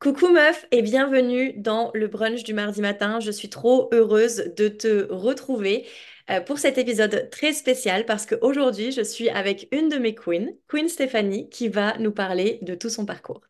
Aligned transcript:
Coucou 0.00 0.28
meuf 0.28 0.64
et 0.70 0.80
bienvenue 0.80 1.54
dans 1.56 1.90
le 1.92 2.06
brunch 2.06 2.44
du 2.44 2.54
mardi 2.54 2.80
matin. 2.80 3.18
Je 3.18 3.32
suis 3.32 3.48
trop 3.48 3.88
heureuse 3.92 4.52
de 4.56 4.68
te 4.68 5.12
retrouver 5.12 5.86
euh, 6.30 6.40
pour 6.40 6.60
cet 6.60 6.78
épisode 6.78 7.28
très 7.32 7.52
spécial 7.52 8.06
parce 8.06 8.24
qu'aujourd'hui 8.24 8.92
je 8.92 9.02
suis 9.02 9.28
avec 9.28 9.66
une 9.72 9.88
de 9.88 9.96
mes 9.96 10.14
queens, 10.14 10.50
Queen 10.68 10.88
Stéphanie, 10.88 11.48
qui 11.50 11.66
va 11.66 11.98
nous 11.98 12.12
parler 12.12 12.60
de 12.62 12.76
tout 12.76 12.90
son 12.90 13.06
parcours. 13.06 13.40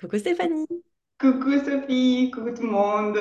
Coucou 0.00 0.16
Stéphanie. 0.16 0.64
Coucou 1.20 1.52
Sophie, 1.62 2.30
coucou 2.32 2.52
tout 2.52 2.62
le 2.62 2.70
monde. 2.70 3.20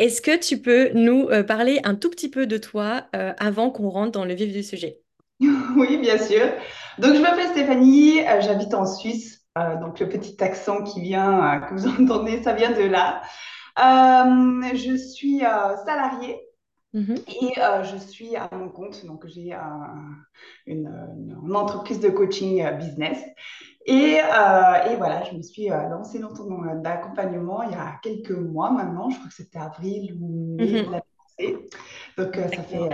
Est-ce 0.00 0.20
que 0.20 0.36
tu 0.36 0.60
peux 0.60 0.90
nous 0.92 1.28
euh, 1.28 1.44
parler 1.44 1.78
un 1.84 1.94
tout 1.94 2.10
petit 2.10 2.28
peu 2.28 2.48
de 2.48 2.58
toi 2.58 3.06
euh, 3.14 3.32
avant 3.38 3.70
qu'on 3.70 3.90
rentre 3.90 4.10
dans 4.10 4.24
le 4.24 4.34
vif 4.34 4.52
du 4.52 4.64
sujet? 4.64 4.98
Oui, 5.76 5.98
bien 5.98 6.18
sûr. 6.18 6.52
Donc, 6.98 7.14
je 7.14 7.20
m'appelle 7.20 7.48
Stéphanie, 7.48 8.20
j'habite 8.40 8.74
en 8.74 8.86
Suisse. 8.86 9.43
Euh, 9.56 9.76
donc, 9.78 10.00
le 10.00 10.08
petit 10.08 10.42
accent 10.42 10.82
qui 10.82 11.00
vient, 11.00 11.56
euh, 11.56 11.60
que 11.60 11.74
vous 11.74 11.86
entendez, 12.02 12.42
ça 12.42 12.54
vient 12.54 12.72
de 12.72 12.82
là. 12.82 13.22
Euh, 13.78 14.62
je 14.74 14.96
suis 14.96 15.40
salariée 15.40 16.40
Mhm, 16.92 17.26
et 17.28 17.54
je 17.84 17.96
suis 17.98 18.36
à 18.36 18.48
mon 18.52 18.68
compte. 18.68 19.04
Donc, 19.06 19.26
j'ai 19.26 19.52
un- 19.52 20.16
une, 20.66 20.88
une 21.44 21.56
entreprise 21.56 22.00
de 22.00 22.08
coaching 22.10 22.64
business. 22.78 23.18
Et, 23.86 24.16
et 24.18 24.96
voilà, 24.96 25.24
je 25.30 25.36
me 25.36 25.42
suis 25.42 25.68
lancée 25.68 26.18
dans 26.20 26.32
ton 26.34 26.62
accompagnement 26.84 27.62
il 27.64 27.72
y 27.72 27.74
a 27.74 27.98
quelques 28.02 28.30
mois 28.32 28.70
maintenant. 28.70 29.10
Je 29.10 29.16
crois 29.16 29.28
que 29.28 29.34
c'était 29.34 29.58
avril 29.58 30.16
ou 30.20 30.58
mai 30.60 30.78
de 30.78 30.82
mhm. 30.82 30.90
l'année. 30.90 31.68
Donc, 32.18 32.36
ça 32.54 32.62
fait, 32.64 32.88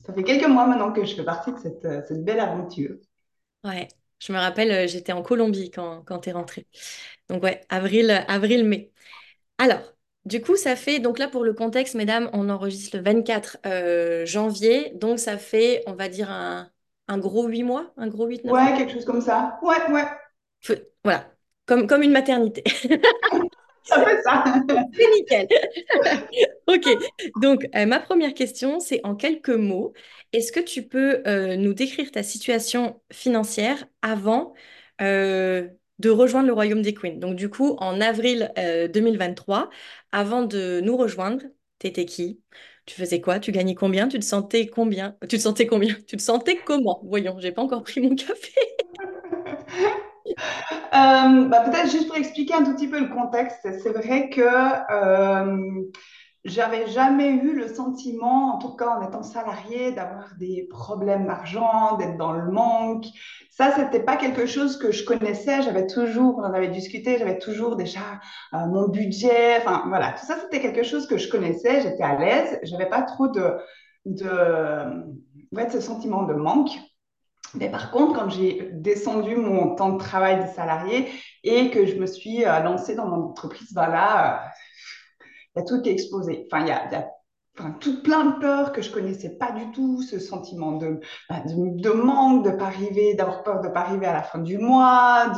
ça 0.00 0.12
fait 0.14 0.24
quelques 0.24 0.48
mois 0.48 0.66
maintenant 0.66 0.92
que 0.92 1.04
je 1.04 1.14
fais 1.16 1.24
partie 1.24 1.52
de 1.52 1.58
cette, 1.58 2.06
cette 2.06 2.24
belle 2.24 2.40
aventure. 2.40 2.96
Ouais, 3.64 3.88
je 4.22 4.32
me 4.32 4.38
rappelle, 4.38 4.70
euh, 4.70 4.86
j'étais 4.86 5.12
en 5.12 5.22
Colombie 5.22 5.70
quand, 5.70 6.02
quand 6.04 6.20
tu 6.20 6.28
es 6.30 6.32
rentrée. 6.32 6.66
Donc 7.28 7.42
ouais, 7.42 7.60
avril, 7.68 8.10
avril-mai. 8.28 8.92
Alors, 9.58 9.80
du 10.24 10.40
coup, 10.42 10.56
ça 10.56 10.76
fait, 10.76 11.00
donc 11.00 11.18
là 11.18 11.28
pour 11.28 11.44
le 11.44 11.54
contexte, 11.54 11.94
mesdames, 11.94 12.30
on 12.32 12.48
enregistre 12.50 12.96
le 12.96 13.02
24 13.02 13.58
euh, 13.66 14.26
janvier, 14.26 14.92
donc 14.94 15.18
ça 15.18 15.38
fait, 15.38 15.82
on 15.86 15.94
va 15.94 16.08
dire, 16.08 16.30
un, 16.30 16.70
un 17.08 17.18
gros 17.18 17.46
8 17.48 17.64
mois, 17.64 17.92
un 17.96 18.08
gros 18.08 18.26
huit 18.26 18.44
neuf 18.44 18.52
mois. 18.54 18.72
Ouais, 18.72 18.76
quelque 18.76 18.92
chose 18.92 19.04
comme 19.04 19.20
ça. 19.20 19.58
Ouais, 19.62 19.90
ouais, 19.92 20.06
Voilà, 21.04 21.26
comme, 21.66 21.86
comme 21.86 22.02
une 22.02 22.12
maternité. 22.12 22.62
ça 23.84 24.04
fait 24.04 24.22
ça. 24.22 24.44
C'est 24.94 25.10
nickel. 25.14 25.48
Ok, 26.66 26.88
donc 27.36 27.66
euh, 27.74 27.86
ma 27.86 27.98
première 28.00 28.34
question, 28.34 28.78
c'est 28.80 29.00
en 29.04 29.14
quelques 29.16 29.48
mots, 29.50 29.92
est-ce 30.32 30.52
que 30.52 30.60
tu 30.60 30.86
peux 30.86 31.22
euh, 31.26 31.56
nous 31.56 31.74
décrire 31.74 32.10
ta 32.12 32.22
situation 32.22 33.00
financière 33.12 33.84
avant 34.02 34.54
euh, 35.00 35.68
de 35.98 36.10
rejoindre 36.10 36.46
le 36.46 36.52
Royaume 36.52 36.82
des 36.82 36.94
Queens? 36.94 37.16
Donc 37.16 37.34
du 37.36 37.48
coup, 37.50 37.76
en 37.78 38.00
avril 38.00 38.52
euh, 38.58 38.86
2023, 38.88 39.70
avant 40.12 40.42
de 40.44 40.80
nous 40.82 40.96
rejoindre, 40.96 41.42
t'étais 41.78 42.04
qui? 42.06 42.40
Tu 42.86 42.94
faisais 42.96 43.20
quoi? 43.20 43.38
Tu 43.40 43.52
gagnais 43.52 43.74
combien? 43.74 44.08
Tu 44.08 44.18
te 44.18 44.24
sentais 44.24 44.66
combien? 44.66 45.16
Tu 45.28 45.36
te 45.38 45.42
sentais 45.42 45.66
combien? 45.66 45.94
Tu 46.06 46.16
te 46.16 46.22
sentais 46.22 46.58
comment? 46.64 47.00
Voyons, 47.04 47.38
j'ai 47.40 47.52
pas 47.52 47.62
encore 47.62 47.82
pris 47.82 48.00
mon 48.00 48.14
café. 48.14 48.52
Bah, 50.92 51.62
peut-être 51.64 51.90
juste 51.90 52.06
pour 52.06 52.16
expliquer 52.16 52.54
un 52.54 52.64
tout 52.64 52.74
petit 52.74 52.88
peu 52.88 53.00
le 53.00 53.08
contexte, 53.08 53.60
c'est 53.82 53.92
vrai 53.92 54.28
que 54.30 54.42
j'avais 56.44 56.88
jamais 56.88 57.28
eu 57.28 57.54
le 57.54 57.72
sentiment, 57.72 58.54
en 58.54 58.58
tout 58.58 58.74
cas 58.74 58.98
en 58.98 59.06
étant 59.06 59.22
salarié, 59.22 59.92
d'avoir 59.92 60.34
des 60.38 60.66
problèmes 60.68 61.26
d'argent, 61.26 61.96
d'être 61.96 62.16
dans 62.16 62.32
le 62.32 62.50
manque. 62.50 63.06
Ça, 63.50 63.70
c'était 63.76 64.02
pas 64.02 64.16
quelque 64.16 64.46
chose 64.46 64.76
que 64.76 64.90
je 64.90 65.04
connaissais. 65.04 65.62
J'avais 65.62 65.86
toujours, 65.86 66.38
on 66.38 66.42
en 66.42 66.52
avait 66.52 66.68
discuté, 66.68 67.18
j'avais 67.18 67.38
toujours 67.38 67.76
déjà 67.76 68.20
euh, 68.54 68.66
mon 68.66 68.88
budget. 68.88 69.58
Enfin, 69.58 69.84
voilà, 69.86 70.12
tout 70.12 70.26
ça, 70.26 70.36
c'était 70.40 70.60
quelque 70.60 70.82
chose 70.82 71.06
que 71.06 71.16
je 71.16 71.28
connaissais. 71.28 71.82
J'étais 71.82 72.02
à 72.02 72.18
l'aise. 72.18 72.58
J'avais 72.64 72.88
pas 72.88 73.02
trop 73.02 73.28
de, 73.28 73.58
de, 74.06 75.04
ouais, 75.52 75.70
ce 75.70 75.80
sentiment 75.80 76.24
de 76.24 76.34
manque. 76.34 76.70
Mais 77.54 77.70
par 77.70 77.90
contre, 77.90 78.18
quand 78.18 78.30
j'ai 78.30 78.70
descendu 78.72 79.36
mon 79.36 79.74
temps 79.74 79.90
de 79.90 79.98
travail 79.98 80.42
de 80.42 80.48
salarié 80.48 81.08
et 81.44 81.70
que 81.70 81.86
je 81.86 81.96
me 81.96 82.06
suis 82.06 82.44
euh, 82.44 82.60
lancée 82.60 82.94
dans 82.94 83.06
mon 83.06 83.26
entreprise, 83.26 83.72
ben 83.74 83.88
là, 83.88 84.34
euh, 84.34 84.48
il 85.56 85.60
y 85.60 85.62
a 85.62 85.64
tout 85.64 85.80
qui 85.82 85.88
est 85.90 85.92
explosé. 85.92 86.46
Enfin, 86.46 86.64
il 86.64 86.68
y 86.68 86.70
a, 86.72 86.86
il 86.86 86.92
y 86.92 86.96
a 86.96 87.10
tout 87.80 88.02
plein 88.02 88.24
de 88.24 88.38
peurs 88.40 88.72
que 88.72 88.80
je 88.80 88.90
connaissais 88.90 89.28
pas 89.28 89.52
du 89.52 89.70
tout, 89.72 90.00
ce 90.02 90.18
sentiment 90.18 90.72
de, 90.72 91.00
bah, 91.28 91.42
de, 91.46 91.82
de 91.82 91.90
manque, 91.90 92.44
de 92.44 92.50
pas 92.50 92.66
arriver, 92.66 93.14
d'avoir 93.14 93.42
peur 93.42 93.60
de 93.60 93.68
pas 93.68 93.80
arriver 93.80 94.06
à 94.06 94.14
la 94.14 94.22
fin 94.22 94.38
du 94.38 94.56
mois, 94.58 95.32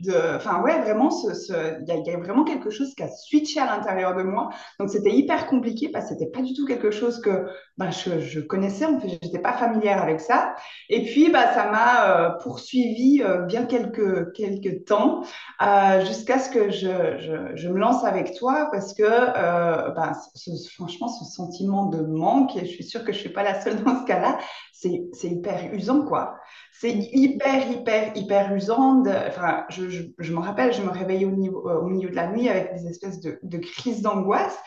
de, 0.00 0.12
enfin 0.36 0.60
ouais, 0.62 0.80
vraiment, 0.82 1.10
ce, 1.10 1.32
ce, 1.32 1.52
il 1.80 1.88
y 1.88 1.90
a, 1.90 1.96
il 1.96 2.16
vraiment 2.18 2.44
quelque 2.44 2.70
chose 2.70 2.94
qui 2.94 3.02
a 3.02 3.08
switché 3.08 3.60
à 3.60 3.66
l'intérieur 3.66 4.14
de 4.14 4.22
moi. 4.22 4.50
Donc 4.78 4.90
c'était 4.90 5.12
hyper 5.12 5.46
compliqué 5.46 5.88
parce 5.88 6.08
que 6.08 6.14
c'était 6.14 6.30
pas 6.30 6.42
du 6.42 6.52
tout 6.52 6.66
quelque 6.66 6.90
chose 6.90 7.20
que 7.20 7.46
bah, 7.78 7.90
je, 7.90 8.40
connaissais, 8.40 8.84
en 8.84 9.00
fait, 9.00 9.18
j'étais 9.22 9.38
pas 9.38 9.54
familière 9.54 10.02
avec 10.02 10.20
ça. 10.20 10.54
Et 10.90 11.04
puis 11.04 11.30
bah, 11.30 11.54
ça 11.54 11.70
m'a 11.70 12.10
euh, 12.10 12.30
poursuivi 12.42 13.22
euh, 13.22 13.42
bien 13.42 13.64
quelques 13.64 14.32
quelques 14.34 14.84
temps 14.84 15.22
euh, 15.62 16.04
jusqu'à 16.04 16.38
ce 16.38 16.50
que 16.50 16.70
je, 16.70 17.54
je, 17.54 17.68
me 17.68 17.78
lance 17.78 18.04
avec 18.04 18.34
toi 18.34 18.68
parce 18.70 18.92
que 18.92 19.02
ben, 19.02 20.12
ce, 20.34 20.50
franchement, 20.74 21.08
ce 21.08 21.24
sentiment 21.24 21.53
de 21.62 22.02
manque, 22.02 22.56
et 22.56 22.64
je 22.64 22.70
suis 22.70 22.84
sûre 22.84 23.04
que 23.04 23.12
je 23.12 23.18
ne 23.18 23.20
suis 23.20 23.32
pas 23.32 23.42
la 23.42 23.60
seule 23.60 23.82
dans 23.82 24.00
ce 24.00 24.06
cas-là, 24.06 24.38
c'est 24.72 25.28
hyper 25.28 25.72
usant, 25.72 26.04
quoi. 26.04 26.36
C'est 26.72 26.92
hyper, 26.92 27.70
hyper, 27.70 28.16
hyper 28.16 28.54
usant. 28.54 29.02
Enfin, 29.28 29.64
je, 29.68 29.88
je, 30.18 30.32
me 30.32 30.40
rappelle, 30.40 30.72
je 30.72 30.82
me 30.82 30.90
réveillais 30.90 31.24
au, 31.24 31.30
niveau, 31.30 31.68
euh, 31.68 31.80
au 31.80 31.86
milieu 31.86 32.10
de 32.10 32.14
la 32.14 32.26
nuit 32.26 32.48
avec 32.48 32.74
des 32.74 32.88
espèces 32.88 33.20
de, 33.20 33.38
de 33.42 33.58
crises 33.58 34.02
d'angoisse. 34.02 34.58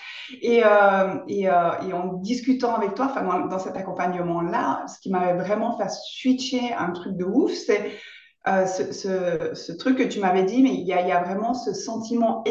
Et, 0.41 0.63
euh, 0.63 1.15
et, 1.27 1.49
euh, 1.49 1.71
et, 1.87 1.93
en 1.93 2.13
discutant 2.13 2.73
avec 2.75 2.95
toi, 2.95 3.07
enfin, 3.11 3.23
dans, 3.23 3.45
dans 3.47 3.59
cet 3.59 3.75
accompagnement-là, 3.75 4.85
ce 4.87 4.99
qui 4.99 5.11
m'avait 5.11 5.37
vraiment 5.37 5.77
fait 5.77 5.89
switcher 5.89 6.73
un 6.73 6.91
truc 6.91 7.17
de 7.17 7.25
ouf, 7.25 7.51
c'est 7.51 7.91
ce, 8.45 9.53
ce, 9.53 9.71
truc 9.73 9.97
que 9.97 10.03
tu 10.03 10.21
m'avais 10.21 10.43
dit, 10.43 10.63
mais 10.63 10.73
il 10.73 10.87
y, 10.87 10.93
a, 10.93 11.05
y 11.05 11.11
a, 11.11 11.21
vraiment 11.21 11.53
ce 11.53 11.73
sentiment 11.73 12.45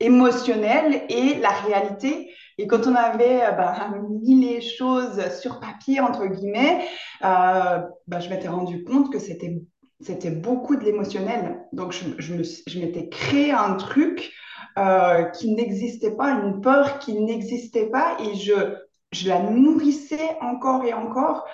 émotionnel 0.00 1.02
et 1.10 1.34
la 1.34 1.50
réalité. 1.50 2.30
Et 2.62 2.68
quand 2.68 2.86
on 2.86 2.94
avait 2.94 3.42
euh, 3.42 3.50
bah, 3.50 3.74
mis 4.08 4.40
les 4.40 4.60
choses 4.60 5.20
sur 5.40 5.58
papier, 5.58 5.98
entre 5.98 6.26
guillemets, 6.26 6.86
euh, 7.24 7.80
bah, 8.06 8.20
je 8.20 8.28
m'étais 8.28 8.46
rendu 8.46 8.84
compte 8.84 9.12
que 9.12 9.18
c'était 9.18 10.30
beaucoup 10.30 10.76
de 10.76 10.84
l'émotionnel. 10.84 11.66
Donc, 11.72 11.92
je, 11.92 12.78
m'étais 12.78 13.08
créé 13.08 13.50
un 13.50 13.74
truc 13.74 14.30
euh, 14.78 15.24
qui 15.24 15.52
n'existait 15.56 16.12
pas, 16.12 16.30
une 16.30 16.60
peur 16.60 17.00
qui 17.00 17.20
n'existait 17.20 17.90
pas, 17.90 18.16
et 18.20 18.36
je, 18.36 19.26
la 19.26 19.40
nourrissais 19.40 20.36
encore 20.40 20.84
et 20.84 20.94
encore 20.94 21.44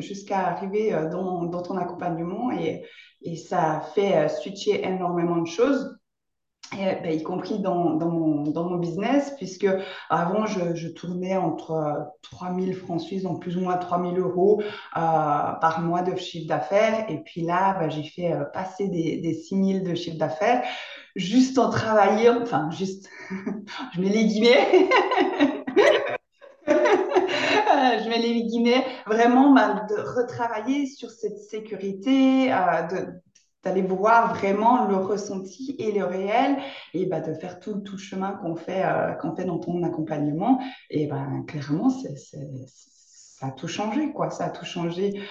jusqu'à 0.00 0.48
arriver 0.48 0.90
dans, 1.12 1.48
ton 1.62 1.76
accompagnement 1.76 2.50
et, 2.50 2.82
et, 3.22 3.36
ça 3.36 3.76
a 3.76 3.80
fait 3.80 4.28
switcher 4.28 4.84
énormément 4.84 5.36
de 5.36 5.46
choses. 5.46 5.96
Et, 6.78 7.02
ben, 7.02 7.12
y 7.12 7.22
compris 7.22 7.58
dans, 7.58 7.94
dans, 7.94 8.08
mon, 8.08 8.42
dans, 8.44 8.64
mon, 8.64 8.76
business, 8.76 9.34
puisque 9.36 9.66
avant, 10.08 10.46
je, 10.46 10.74
je 10.74 10.88
tournais 10.88 11.36
entre 11.36 12.06
3 12.22 12.54
000 12.58 12.72
francs 12.72 13.00
suisses, 13.00 13.22
donc 13.22 13.42
plus 13.42 13.56
ou 13.56 13.60
moins 13.60 13.76
3 13.76 14.00
000 14.00 14.16
euros 14.16 14.62
euh, 14.62 14.66
par 14.96 15.80
mois 15.82 16.02
de 16.02 16.16
chiffre 16.16 16.48
d'affaires. 16.48 17.04
Et 17.10 17.18
puis 17.18 17.42
là, 17.42 17.76
ben, 17.78 17.90
j'ai 17.90 18.04
fait 18.04 18.32
euh, 18.32 18.44
passer 18.44 18.88
des, 18.88 19.18
des 19.18 19.34
6 19.34 19.80
000 19.80 19.84
de 19.84 19.94
chiffre 19.94 20.18
d'affaires 20.18 20.62
juste 21.16 21.58
en 21.58 21.70
travaillant, 21.70 22.40
enfin, 22.42 22.70
juste, 22.70 23.08
je 23.94 24.00
mets 24.00 24.08
les 24.08 24.24
guillemets, 24.24 24.88
je 26.66 28.08
mets 28.08 28.18
les 28.18 28.42
guillemets, 28.44 28.84
vraiment 29.06 29.52
bah, 29.52 29.86
de 29.88 29.94
retravailler 29.94 30.86
sur 30.86 31.10
cette 31.10 31.38
sécurité, 31.38 32.52
euh, 32.52 32.82
de, 32.82 33.06
d'aller 33.62 33.82
voir 33.82 34.34
vraiment 34.34 34.86
le 34.86 34.96
ressenti 34.96 35.76
et 35.78 35.92
le 35.92 36.04
réel 36.04 36.58
et 36.94 37.06
bah, 37.06 37.20
de 37.20 37.32
faire 37.34 37.60
tout, 37.60 37.80
tout 37.80 37.92
le 37.92 37.98
chemin 37.98 38.32
qu'on 38.32 38.56
fait, 38.56 38.84
euh, 38.84 39.12
qu'on 39.12 39.34
fait 39.34 39.44
dans 39.44 39.58
ton 39.58 39.82
accompagnement. 39.82 40.60
Et 40.90 41.06
ben 41.06 41.44
clairement, 41.46 41.90
ça 41.90 43.46
a 43.46 43.50
tout 43.50 43.68
changé, 43.68 44.12
quoi. 44.12 44.30
Ça 44.30 44.46
a 44.46 44.50
tout 44.50 44.64
changé 44.64 45.22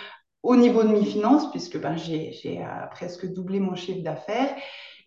au 0.43 0.55
niveau 0.55 0.83
de 0.83 0.89
mes 0.89 1.05
finances, 1.05 1.51
puisque 1.51 1.79
ben, 1.79 1.97
j'ai, 1.97 2.31
j'ai 2.31 2.61
euh, 2.61 2.87
presque 2.89 3.31
doublé 3.31 3.59
mon 3.59 3.75
chiffre 3.75 4.01
d'affaires. 4.01 4.55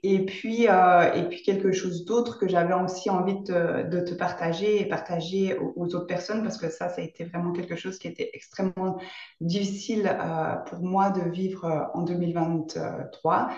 Et 0.06 0.27
puis, 0.27 0.69
euh, 0.69 1.15
et 1.15 1.23
puis 1.31 1.43
quelque 1.43 1.73
chose 1.73 2.05
d'autre 2.05 2.39
que 2.39 2.47
j'avais 2.47 2.75
aussi 2.75 3.09
envie 3.09 3.41
de 3.41 3.45
te, 3.45 3.89
de 3.89 4.01
te, 4.01 4.12
partager 4.12 4.83
et 4.83 4.85
partager 4.87 5.56
aux, 5.56 5.73
aux, 5.77 5.95
autres 5.95 6.06
personnes, 6.06 6.43
parce 6.43 6.59
que 6.59 6.69
ça, 6.69 6.91
ça 6.91 7.01
a 7.01 7.05
été 7.05 7.25
vraiment 7.25 7.53
quelque 7.53 7.75
chose 7.75 7.99
qui 7.99 8.09
était 8.09 8.29
extrêmement 8.35 8.99
difficile 9.41 10.06
euh, 10.06 10.56
pour 10.67 10.81
moi 10.81 11.09
de 11.09 11.23
vivre 11.31 11.65
euh, 11.65 11.85
en 11.95 12.03
2023. 12.03 13.49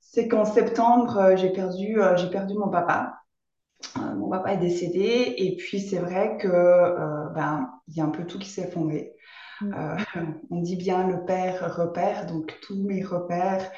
C'est 0.00 0.26
qu'en 0.26 0.44
septembre, 0.44 1.36
j'ai 1.36 1.50
perdu, 1.50 1.96
j'ai 2.16 2.28
perdu 2.28 2.54
mon 2.54 2.68
papa. 2.68 3.14
Mon 3.96 4.28
papa 4.28 4.54
est 4.54 4.58
décédé, 4.58 5.34
et 5.38 5.56
puis 5.56 5.80
c'est 5.80 5.98
vrai 5.98 6.38
que 6.38 6.48
ben, 7.34 7.70
il 7.88 7.96
y 7.96 8.00
a 8.00 8.04
un 8.04 8.10
peu 8.10 8.26
tout 8.26 8.38
qui 8.38 8.48
s'est 8.48 8.62
effondré. 8.62 9.14
Euh, 9.62 9.96
on 10.50 10.60
dit 10.60 10.76
bien 10.76 11.06
le 11.06 11.24
père 11.24 11.76
repère, 11.76 12.26
donc 12.26 12.58
tous 12.62 12.82
mes 12.82 13.02
repères 13.02 13.70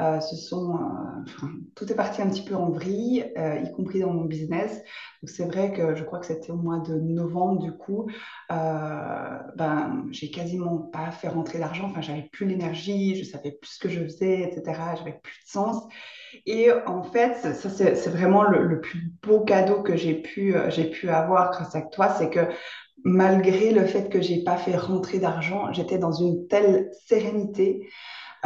euh, 0.00 0.20
se 0.20 0.34
sont 0.36 0.74
euh, 0.74 1.46
tout 1.74 1.92
est 1.92 1.94
parti 1.94 2.22
un 2.22 2.28
petit 2.28 2.44
peu 2.44 2.54
en 2.54 2.70
vrille, 2.70 3.30
euh, 3.36 3.60
y 3.60 3.70
compris 3.72 4.00
dans 4.00 4.12
mon 4.12 4.24
business. 4.24 4.82
Donc 5.22 5.28
c'est 5.28 5.44
vrai 5.44 5.72
que 5.72 5.94
je 5.94 6.02
crois 6.04 6.18
que 6.20 6.26
c'était 6.26 6.50
au 6.50 6.56
mois 6.56 6.78
de 6.78 6.94
novembre, 6.94 7.60
du 7.60 7.72
coup, 7.72 8.06
ben, 8.48 10.06
j'ai 10.10 10.30
quasiment 10.30 10.78
pas 10.78 11.10
fait 11.10 11.28
rentrer 11.28 11.58
l'argent. 11.58 11.88
Enfin, 11.90 12.00
j'avais 12.00 12.28
plus 12.32 12.46
l'énergie, 12.46 13.16
je 13.16 13.24
savais 13.24 13.52
plus 13.52 13.72
ce 13.72 13.78
que 13.78 13.88
je 13.88 14.02
faisais, 14.04 14.40
etc. 14.40 14.80
J'avais 14.96 15.20
plus 15.22 15.44
de 15.44 15.48
sens. 15.48 15.84
Et 16.46 16.70
en 16.86 17.02
fait, 17.02 17.34
ça, 17.34 17.68
c'est 17.68 18.08
vraiment 18.08 18.44
le, 18.44 18.64
le, 18.64 18.80
plus 18.80 19.12
beau 19.22 19.40
cadeau 19.40 19.82
que 19.82 19.96
j'ai 19.96 20.14
pu, 20.14 20.54
j'ai 20.68 20.88
pu 20.88 21.10
avoir 21.10 21.50
grâce 21.50 21.74
à 21.74 21.82
toi, 21.82 22.08
c'est 22.08 22.30
que 22.30 22.48
malgré 23.04 23.72
le 23.72 23.84
fait 23.84 24.08
que 24.08 24.20
j'ai 24.20 24.42
pas 24.44 24.56
fait 24.56 24.76
rentrer 24.76 25.18
d'argent, 25.18 25.72
j'étais 25.72 25.98
dans 25.98 26.12
une 26.12 26.46
telle 26.48 26.90
sérénité, 27.06 27.88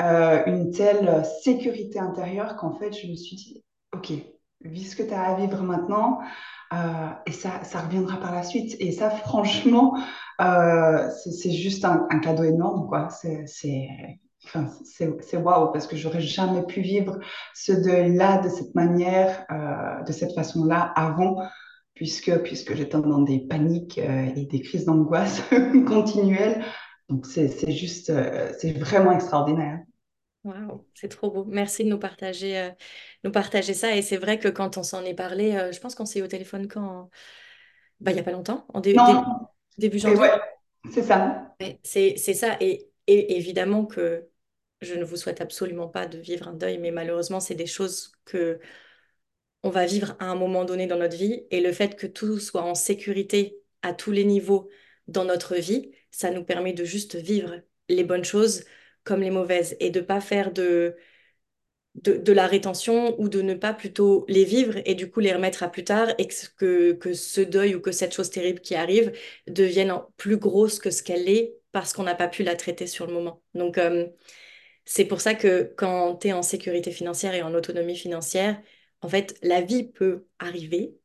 euh, 0.01 0.43
une 0.47 0.71
telle 0.73 1.25
sécurité 1.43 1.99
intérieure 1.99 2.57
qu'en 2.57 2.73
fait, 2.73 2.93
je 2.93 3.07
me 3.07 3.15
suis 3.15 3.37
dit, 3.37 3.65
OK, 3.95 4.13
vis 4.63 4.91
ce 4.91 4.97
que 4.97 5.03
tu 5.03 5.15
as 5.15 5.23
à 5.23 5.35
vivre 5.37 5.63
maintenant, 5.63 6.19
euh, 6.73 7.11
et 7.27 7.33
ça, 7.33 7.63
ça 7.63 7.81
reviendra 7.81 8.19
par 8.19 8.35
la 8.35 8.43
suite. 8.43 8.77
Et 8.81 8.91
ça, 8.91 9.11
franchement, 9.11 9.97
euh, 10.41 11.09
c'est 11.11 11.53
juste 11.53 11.85
un, 11.85 12.07
cadeau 12.21 12.45
énorme, 12.45 12.89
quoi. 12.89 13.09
C'est 13.11 13.45
c'est 13.47 15.39
waouh 15.39 15.73
parce 15.73 15.87
que 15.87 15.97
j'aurais 15.97 16.21
jamais 16.21 16.63
pu 16.67 16.83
vivre 16.83 17.19
ce 17.55 17.73
deuil-là 17.73 18.43
de 18.43 18.51
cette 18.51 18.75
manière, 18.75 19.47
de 20.07 20.13
cette 20.13 20.35
façon-là 20.35 20.93
avant 20.97 21.39
puisque, 21.95 22.43
puisque 22.43 22.75
j'étais 22.75 23.01
dans 23.01 23.23
des 23.23 23.39
paniques 23.39 23.97
et 23.97 24.45
des 24.45 24.61
crises 24.61 24.85
d'angoisse 24.85 25.43
continuelles. 25.87 26.63
Donc, 27.09 27.27
c'est 27.27 27.71
juste, 27.71 28.11
euh, 28.11 28.53
c'est 28.59 28.73
vraiment 28.73 29.13
extraordinaire. 29.13 29.81
Wow, 30.45 30.87
c'est 30.95 31.09
trop 31.09 31.31
beau. 31.31 31.45
Merci 31.47 31.85
de 31.85 31.89
nous 31.89 31.99
partager, 31.99 32.59
euh, 32.59 32.71
nous 33.25 33.31
partager 33.31 33.75
ça. 33.75 33.97
Et 33.97 34.03
c'est 34.03 34.17
vrai 34.17 34.39
que 34.39 34.49
quand 34.49 34.77
on 34.77 34.83
s'en 34.83 35.05
est 35.05 35.15
parlé, 35.15 35.71
je 35.73 35.81
pense 35.81 35.95
qu'on 35.95 36.07
s'est 36.07 36.19
eu 36.19 36.23
au 36.23 36.27
téléphone 36.29 36.69
quand, 36.69 37.09
bah, 38.01 38.11
il 38.11 38.15
n'y 38.15 38.21
a 38.21 38.25
pas 38.25 38.33
longtemps, 38.33 38.67
en 38.73 38.81
dé 38.81 38.93
dé 38.93 38.99
début 39.79 39.99
janvier. 39.99 40.19
Ouais, 40.19 40.31
c'est 40.93 41.03
ça. 41.03 41.57
c'est 41.83 42.17
ça. 42.17 42.57
Et, 42.61 42.91
et, 43.07 43.37
évidemment 43.37 43.87
que 43.87 44.29
je 44.81 44.95
ne 44.95 45.05
vous 45.05 45.17
souhaite 45.17 45.41
absolument 45.41 45.89
pas 45.89 46.07
de 46.07 46.19
vivre 46.19 46.49
un 46.49 46.53
deuil, 46.53 46.79
mais 46.79 46.91
malheureusement, 46.91 47.41
c'est 47.41 47.55
des 47.55 47.67
choses 47.67 48.13
que 48.25 48.61
on 49.63 49.71
va 49.71 49.87
vivre 49.87 50.15
à 50.19 50.27
un 50.27 50.35
moment 50.35 50.65
donné 50.65 50.87
dans 50.87 50.99
notre 50.99 51.17
vie 51.17 51.47
et 51.51 51.61
le 51.61 51.73
fait 51.73 51.97
que 51.97 52.07
tout 52.07 52.39
soit 52.39 52.63
en 52.63 52.75
sécurité 52.75 53.63
à 53.81 53.95
tous 53.95 54.11
les 54.11 54.25
niveaux 54.25 54.69
dans 55.09 55.25
notre 55.25 55.57
vie, 55.57 55.93
ça 56.11 56.31
nous 56.31 56.45
permet 56.45 56.73
de 56.73 56.85
juste 56.85 57.17
vivre 57.17 57.61
les 57.89 58.05
bonnes 58.05 58.25
choses 58.25 58.65
comme 59.05 59.21
les 59.21 59.31
mauvaises 59.31 59.77
et 59.81 59.91
de 59.91 60.01
pas 60.01 60.21
faire 60.21 60.53
de, 60.53 60.97
de, 61.95 62.33
la 62.33 62.47
rétention 62.47 63.19
ou 63.21 63.29
de 63.29 63.41
ne 63.43 63.55
pas 63.55 63.73
plutôt 63.73 64.25
les 64.29 64.45
vivre 64.45 64.81
et 64.85 64.95
du 64.95 65.11
coup 65.11 65.21
les 65.21 65.33
remettre 65.33 65.63
à 65.63 65.71
plus 65.71 65.85
tard 65.85 66.09
et 66.19 66.27
que, 66.57 66.93
que 66.93 67.15
ce 67.15 67.41
deuil 67.41 67.75
ou 67.75 67.81
que 67.81 67.93
cette 67.93 68.15
chose 68.15 68.31
terrible 68.31 68.61
qui 68.61 68.75
arrive 68.75 69.13
devienne 69.47 69.93
plus 70.17 70.37
grosse 70.37 70.79
que 70.79 70.91
ce 70.91 71.03
qu'elle 71.03 71.29
est 71.29 71.57
parce 71.73 71.93
qu'on 71.93 72.03
n'a 72.05 72.15
pas 72.15 72.29
pu 72.29 72.43
la 72.43 72.57
traiter 72.57 72.87
sur 72.87 73.07
le 73.07 73.13
moment. 73.13 73.43
Donc, 73.55 73.79
euh, 73.79 74.07
c'est 74.85 75.05
pour 75.07 75.21
ça 75.21 75.35
que 75.35 75.75
quand 75.77 76.17
tu 76.17 76.29
es 76.29 76.33
en 76.33 76.43
sécurité 76.43 76.91
financière 76.93 77.35
et 77.35 77.43
en 77.43 77.55
autonomie 77.55 77.97
financière, 77.97 78.61
en 79.01 79.09
fait, 79.09 79.39
la 79.43 79.61
vie 79.61 79.85
peut 79.85 80.27
arriver, 80.39 80.97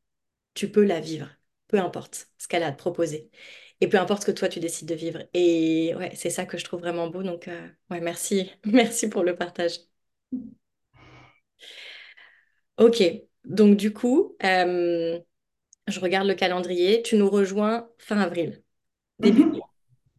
tu 0.54 0.70
peux 0.70 0.84
la 0.84 1.00
vivre, 1.00 1.28
peu 1.68 1.78
importe 1.78 2.28
ce 2.38 2.48
qu'elle 2.48 2.62
a 2.62 2.68
à 2.68 2.72
te 2.72 2.78
proposer. 2.78 3.30
Et 3.80 3.88
peu 3.88 3.98
importe 3.98 4.22
ce 4.22 4.26
que 4.26 4.32
toi 4.32 4.48
tu 4.48 4.60
décides 4.60 4.88
de 4.88 4.94
vivre. 4.94 5.22
Et 5.32 5.94
ouais, 5.96 6.10
c'est 6.14 6.30
ça 6.30 6.44
que 6.44 6.58
je 6.58 6.64
trouve 6.64 6.80
vraiment 6.80 7.08
beau. 7.08 7.22
Donc, 7.22 7.48
euh, 7.48 7.68
ouais, 7.90 8.00
merci. 8.00 8.50
Merci 8.64 9.08
pour 9.08 9.22
le 9.22 9.34
partage. 9.34 9.78
Ok, 12.78 13.02
donc 13.44 13.76
du 13.76 13.92
coup, 13.92 14.36
euh, 14.44 15.18
je 15.86 16.00
regarde 16.00 16.26
le 16.26 16.34
calendrier. 16.34 17.02
Tu 17.02 17.16
nous 17.16 17.28
rejoins 17.28 17.88
fin 17.98 18.18
avril. 18.18 18.62
Début 19.18 19.44
mhm. 19.44 19.52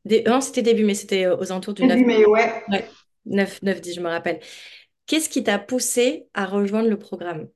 mai. 0.06 0.24
Non, 0.28 0.42
c'était 0.42 0.64
début 0.64 0.84
mai, 0.84 0.96
c'était 0.96 1.28
aux 1.28 1.52
alentours 1.52 1.74
du 1.74 1.86
9 1.86 2.00
mai. 2.00 2.26
ouais. 2.26 2.64
ouais. 2.70 2.88
9, 3.26 3.62
9, 3.62 3.82
10, 3.82 3.96
je 3.96 4.02
me 4.02 4.10
rappelle. 4.10 4.40
Qu'est-ce 5.06 5.30
qui 5.30 5.44
t'a 5.44 5.60
poussé 5.60 6.28
à 6.34 6.46
rejoindre 6.46 6.90
le 6.90 6.98
programme? 6.98 7.48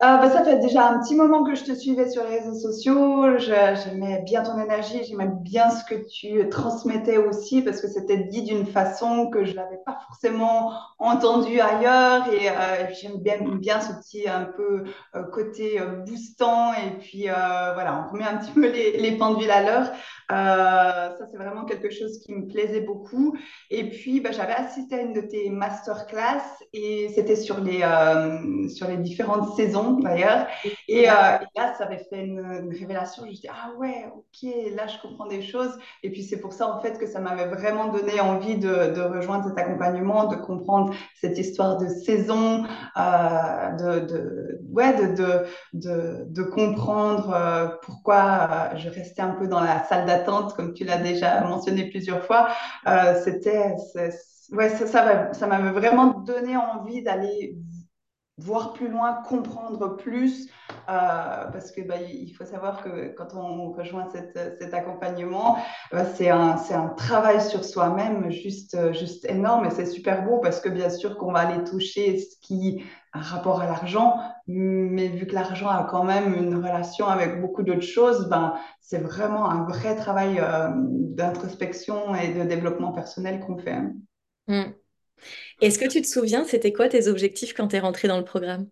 Euh, 0.00 0.16
bah, 0.18 0.30
ça 0.30 0.44
fait 0.44 0.60
déjà 0.60 0.88
un 0.88 1.00
petit 1.00 1.16
moment 1.16 1.42
que 1.42 1.56
je 1.56 1.64
te 1.64 1.72
suivais 1.72 2.08
sur 2.08 2.22
les 2.22 2.38
réseaux 2.38 2.54
sociaux. 2.54 3.36
J'aimais 3.38 4.22
bien 4.24 4.44
ton 4.44 4.56
énergie, 4.56 5.02
j'aimais 5.02 5.28
bien 5.40 5.70
ce 5.70 5.84
que 5.84 5.96
tu 6.08 6.48
transmettais 6.50 7.16
aussi 7.16 7.62
parce 7.62 7.80
que 7.80 7.88
c'était 7.88 8.18
dit 8.18 8.42
d'une 8.42 8.64
façon 8.64 9.28
que 9.28 9.44
je 9.44 9.54
n'avais 9.54 9.80
pas 9.84 9.98
forcément 10.06 10.70
entendu 11.00 11.58
ailleurs. 11.58 12.32
Et, 12.32 12.48
euh, 12.48 12.94
j'aime 13.00 13.16
bien, 13.16 13.38
bien 13.56 13.80
ce 13.80 13.92
petit 13.94 14.28
un 14.28 14.44
peu 14.44 14.84
euh, 15.16 15.24
côté 15.32 15.80
euh, 15.80 16.04
boostant. 16.04 16.74
Et 16.74 16.98
puis 17.00 17.24
voilà, 17.24 18.06
on 18.06 18.12
remet 18.12 18.24
un 18.24 18.36
petit 18.36 18.52
peu 18.52 18.68
les, 18.70 18.98
les 18.98 19.16
pendules 19.16 19.50
à 19.50 19.64
l'heure. 19.64 19.90
ça, 20.28 21.26
c'est 21.28 21.38
vraiment 21.38 21.64
quelque 21.64 21.90
chose 21.90 22.20
qui 22.20 22.34
me 22.34 22.46
plaisait 22.46 22.82
beaucoup. 22.82 23.36
Et 23.70 23.90
puis, 23.90 24.20
bah, 24.20 24.30
j'avais 24.30 24.54
assisté 24.54 24.94
à 24.94 25.00
une 25.00 25.12
de 25.12 25.22
tes 25.22 25.50
masterclass 25.50 26.44
et 26.72 27.08
c'était 27.16 27.34
sur 27.34 27.56
sur 27.56 28.86
les 28.86 28.96
différentes 28.98 29.56
saisons 29.56 29.87
d'ailleurs. 29.92 30.46
Euh, 30.64 30.68
et, 30.88 31.06
là, 31.06 31.40
ça 31.76 31.84
avait 31.84 32.04
fait 32.10 32.24
une, 32.24 32.70
révélation. 32.70 33.24
Je 33.26 33.32
dis, 33.32 33.48
ah 33.48 33.70
ouais, 33.78 34.06
ok, 34.14 34.50
là, 34.74 34.86
je 34.86 35.00
comprends 35.00 35.26
des 35.26 35.42
choses. 35.42 35.76
Et 36.02 36.10
puis, 36.10 36.22
c'est 36.22 36.40
pour 36.40 36.52
ça, 36.52 36.68
en 36.68 36.80
fait, 36.80 36.98
que 36.98 37.06
ça 37.06 37.20
m'avait 37.20 37.46
vraiment 37.46 37.88
donné 37.88 38.20
envie 38.20 38.56
de, 38.56 38.94
de, 38.94 39.00
rejoindre 39.00 39.48
cet 39.48 39.58
accompagnement, 39.58 40.26
de 40.26 40.36
comprendre 40.36 40.94
cette 41.20 41.38
histoire 41.38 41.78
de 41.78 41.88
saison, 41.88 42.64
euh, 42.96 43.70
de, 43.72 44.06
de, 44.06 44.60
ouais, 44.70 44.94
de, 44.94 45.44
de, 45.72 46.24
de 46.28 46.42
comprendre 46.42 47.32
euh, 47.34 47.68
pourquoi 47.82 48.76
je 48.76 48.88
restais 48.88 49.22
un 49.22 49.32
peu 49.32 49.46
dans 49.46 49.60
la 49.60 49.84
salle 49.84 50.06
d'attente, 50.06 50.54
comme 50.54 50.74
tu 50.74 50.84
l'as 50.84 50.98
déjà 50.98 51.40
mentionné 51.42 51.88
plusieurs 51.88 52.24
fois. 52.24 52.48
C'était, 53.24 53.74
ouais, 54.52 54.68
ça, 54.70 55.32
ça 55.32 55.46
m'avait 55.46 55.70
vraiment 55.70 56.20
donné 56.20 56.56
envie 56.56 57.02
d'aller 57.02 57.56
voir 58.38 58.72
plus 58.72 58.88
loin, 58.88 59.14
comprendre 59.28 59.96
plus, 59.96 60.48
euh, 60.88 61.44
parce 61.52 61.72
que 61.72 61.80
bah, 61.80 62.00
il 62.00 62.32
faut 62.32 62.44
savoir 62.44 62.82
que 62.82 63.08
quand 63.14 63.34
on 63.34 63.72
rejoint 63.72 64.08
cet 64.10 64.74
accompagnement, 64.74 65.58
bah, 65.92 66.04
c'est 66.04 66.30
un, 66.30 66.56
un, 66.70 66.88
travail 66.90 67.40
sur 67.40 67.64
soi-même 67.64 68.30
juste, 68.30 68.92
juste 68.92 69.24
énorme 69.28 69.66
et 69.66 69.70
c'est 69.70 69.86
super 69.86 70.24
beau 70.24 70.38
parce 70.38 70.60
que 70.60 70.68
bien 70.68 70.88
sûr 70.88 71.18
qu'on 71.18 71.32
va 71.32 71.40
aller 71.40 71.64
toucher 71.64 72.18
ce 72.18 72.36
qui 72.40 72.84
a 73.12 73.20
rapport 73.20 73.60
à 73.60 73.66
l'argent, 73.66 74.20
mais 74.46 75.08
vu 75.08 75.26
que 75.26 75.34
l'argent 75.34 75.68
a 75.68 75.84
quand 75.84 76.04
même 76.04 76.34
une 76.34 76.54
relation 76.56 77.06
avec 77.06 77.40
beaucoup 77.40 77.62
d'autres 77.62 77.80
choses, 77.80 78.28
ben, 78.28 78.54
c'est 78.80 78.98
vraiment 78.98 79.50
un 79.50 79.64
vrai 79.64 79.96
travail 79.96 80.38
euh, 80.40 80.70
d'introspection 80.74 82.14
et 82.14 82.34
de 82.34 82.44
développement 82.44 82.92
personnel 82.92 83.40
qu'on 83.40 83.58
fait. 83.58 83.80
Mmh. 84.46 84.72
Est-ce 85.60 85.78
que 85.78 85.86
tu 85.86 86.00
te 86.02 86.06
souviens, 86.06 86.44
c'était 86.44 86.72
quoi 86.72 86.88
tes 86.88 87.08
objectifs 87.08 87.54
quand 87.54 87.68
tu 87.68 87.76
es 87.76 87.80
rentré 87.80 88.08
dans 88.08 88.18
le 88.18 88.24
programme? 88.24 88.66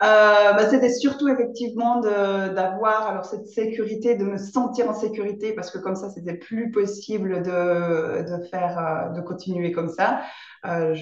Euh, 0.00 0.52
bah, 0.52 0.70
c'était 0.70 0.92
surtout 0.92 1.28
effectivement 1.28 2.00
d'avoir 2.00 3.08
alors 3.08 3.24
cette 3.24 3.48
sécurité, 3.48 4.14
de 4.14 4.24
me 4.24 4.38
sentir 4.38 4.88
en 4.88 4.94
sécurité 4.94 5.52
parce 5.54 5.72
que 5.72 5.78
comme 5.78 5.96
ça 5.96 6.08
c'était 6.10 6.34
plus 6.34 6.70
possible 6.70 7.42
de, 7.42 8.46
faire, 8.48 8.78
euh, 8.78 9.08
de 9.10 9.20
continuer 9.20 9.72
comme 9.72 9.88
ça. 9.88 10.20
Euh, 10.66 10.94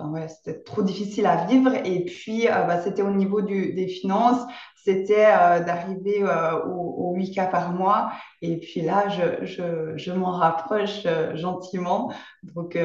ouais, 0.00 0.28
c'était 0.28 0.60
trop 0.60 0.82
difficile 0.82 1.24
à 1.24 1.46
vivre. 1.46 1.74
Et 1.86 2.04
puis 2.04 2.46
bah, 2.46 2.82
c'était 2.82 3.02
au 3.02 3.10
niveau 3.10 3.40
des 3.40 3.88
finances, 3.88 4.42
c'était 4.86 5.26
euh, 5.26 5.60
d'arriver 5.60 6.22
au, 6.24 7.10
au 7.10 7.16
8K 7.16 7.50
par 7.50 7.72
mois 7.72 8.12
et 8.40 8.56
puis 8.58 8.80
là 8.80 9.08
je, 9.08 9.44
je, 9.44 9.96
je 9.96 10.12
m'en 10.12 10.32
rapproche 10.32 11.06
gentiment 11.34 12.12
donc 12.42 12.78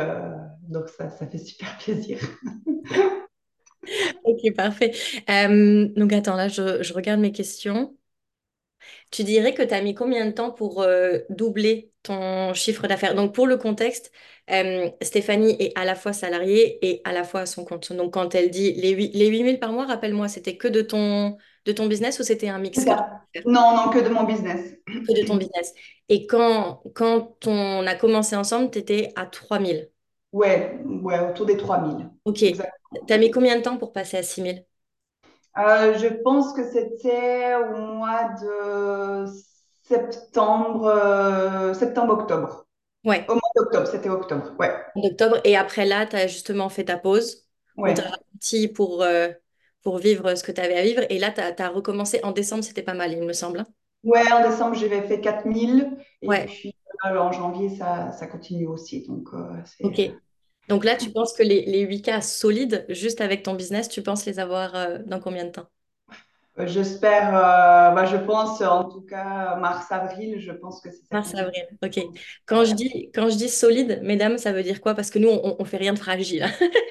donc 0.68 0.90
ça, 0.90 1.10
ça 1.10 1.28
fait 1.28 1.38
super 1.38 1.78
plaisir. 1.78 2.20
Ok, 4.24 4.54
parfait. 4.56 4.92
Euh, 5.30 5.88
donc 5.96 6.14
attends, 6.14 6.36
là, 6.36 6.48
je, 6.48 6.94
regarde 6.94 7.20
mes 7.20 7.32
questions. 7.32 7.96
Tu 9.12 9.24
dirais 9.24 9.54
que 9.54 9.62
tu 9.64 9.74
as 9.74 9.82
mis 9.82 9.96
combien 9.96 10.26
de 10.26 10.32
temps 10.32 10.52
pour 10.52 10.82
euh, 10.82 11.20
doubler 11.30 11.92
ton 12.04 12.54
chiffre 12.54 12.88
d'affaires? 12.88 13.16
Donc 13.16 13.34
pour 13.34 13.48
le 13.48 13.58
contexte, 13.58 14.12
euh, 14.50 14.90
Stéphanie 15.02 15.56
est 15.60 15.78
à 15.78 15.86
la 15.86 15.96
fois 15.96 16.14
salariée 16.14 16.80
et 16.86 17.02
à 17.04 17.14
la 17.14 17.24
fois 17.24 17.42
à 17.42 17.46
son 17.46 17.66
compte. 17.66 17.92
Donc 17.94 18.14
quand 18.14 18.36
elle 18.36 18.50
dit 18.50 18.74
les 18.74 18.92
8, 18.92 19.12
les 19.14 19.44
000 19.44 19.58
par 19.60 19.72
mois, 19.72 19.86
rappelle-moi, 19.86 20.28
c'était 20.28 20.58
que 20.58 20.68
de 20.68 20.82
ton, 20.82 21.38
de 21.66 21.72
ton 21.72 21.88
business 21.88 22.20
ou 22.20 22.24
c'était 22.24 22.50
un 22.50 22.60
mix? 22.60 22.86
Non, 23.46 23.76
non, 23.76 23.90
que 23.92 24.00
de 24.00 24.10
mon 24.10 24.24
business. 24.24 24.76
Que 24.86 25.22
de 25.22 25.28
ton 25.28 25.36
business. 25.36 25.74
Et 26.10 26.28
quand, 26.28 26.82
quand 26.96 27.48
on 27.48 27.86
a 27.88 27.96
commencé 27.96 28.36
ensemble, 28.36 28.72
tu 28.72 28.80
étais 28.80 29.14
à 29.16 29.26
3 29.26 29.60
000. 29.60 29.92
Ouais, 30.34 30.80
ouais, 30.86 31.20
autour 31.20 31.46
des 31.46 31.58
3000. 31.58 32.10
Ok. 32.26 32.38
Tu 33.08 33.14
as 33.14 33.18
mis 33.18 33.32
combien 33.32 33.58
de 33.58 33.62
temps 33.62 33.78
pour 33.78 33.94
passer 33.94 34.18
à 34.18 34.24
6000 34.24 34.66
euh, 35.58 35.98
Je 35.98 36.08
pense 36.24 36.54
que 36.54 36.64
c'était 36.64 37.56
au 37.56 37.76
mois 37.78 38.30
de 38.42 39.26
septembre, 39.82 40.86
euh, 40.86 41.74
septembre-octobre. 41.74 42.66
Ouais. 43.04 43.26
Au 43.28 43.34
mois 43.34 43.42
d'octobre, 43.56 43.88
c'était 43.88 44.10
octobre, 44.10 44.54
ouais. 44.60 44.74
En 44.96 45.02
octobre. 45.02 45.40
Et 45.44 45.58
après 45.58 45.86
là, 45.86 46.06
tu 46.06 46.16
as 46.16 46.28
justement 46.28 46.70
fait 46.70 46.86
ta 46.86 46.98
pause. 46.98 47.48
Ouais. 47.78 47.94
ralenti 47.94 48.68
pour, 48.68 49.02
euh, 49.02 49.30
pour 49.82 49.98
vivre 49.98 50.36
ce 50.36 50.44
que 50.44 50.52
tu 50.52 50.62
avais 50.62 50.78
à 50.78 50.84
vivre. 50.84 51.02
Et 51.10 51.20
là, 51.20 51.32
tu 51.32 51.42
as, 51.42 51.70
recommencé 51.70 52.20
en 52.24 52.32
décembre, 52.32 52.64
c'était 52.64 52.84
pas 52.84 52.94
mal, 52.94 53.12
il 53.12 53.24
me 53.24 53.34
semble. 53.34 53.62
hein. 53.62 53.68
Ouais, 54.04 54.32
en 54.32 54.48
décembre, 54.48 54.76
j'avais 54.76 55.02
fait 55.04 55.22
4000 55.22 55.98
et 56.22 56.28
Ouais, 56.28 56.46
puis 56.46 56.76
en 57.04 57.32
janvier, 57.32 57.70
ça, 57.70 58.12
ça 58.12 58.28
continue 58.28 58.68
aussi. 58.68 59.06
Donc, 59.08 59.30
euh, 59.34 59.62
ok. 59.84 60.12
Donc 60.72 60.86
là, 60.86 60.96
tu 60.98 61.12
penses 61.12 61.34
que 61.34 61.44
les, 61.44 61.66
les 61.68 61.82
8K 61.82 62.22
solides, 62.22 62.86
juste 62.90 63.22
avec 63.22 63.44
ton 63.44 63.54
business, 63.56 63.90
tu 63.90 64.02
penses 64.04 64.26
les 64.26 64.40
avoir 64.40 64.76
euh, 64.76 65.00
dans 65.06 65.20
combien 65.22 65.46
de 65.46 65.52
temps? 65.52 65.68
euh, 66.60 66.68
j'espère, 66.68 67.30
euh, 67.36 67.92
bah, 67.96 68.06
je 68.06 68.18
pense 68.18 68.62
en 68.62 68.86
tout 68.90 69.02
cas 69.02 69.56
mars-avril, 69.58 70.40
je 70.40 70.52
pense 70.52 70.82
que 70.82 70.92
c'est 70.92 71.06
ça 71.06 71.18
Mars, 71.18 71.34
qu'on 71.34 71.36
avril. 71.36 71.64
Ok. 71.84 72.00
Quand 72.46 72.64
je 72.64 72.74
dis, 72.74 73.12
quand 73.14 73.30
je 73.30 73.36
dis 73.36 73.50
solide, 73.50 74.00
mesdames, 74.04 74.38
ça 74.38 74.54
veut 74.54 74.64
dire 74.64 74.80
quoi? 74.80 74.96
Parce 74.96 75.10
que 75.12 75.20
nous, 75.20 75.28
on, 75.30 75.58
on 75.60 75.66
fait 75.66 75.78
rien 75.78 75.94
de 75.94 76.00
fragile. 76.00 76.46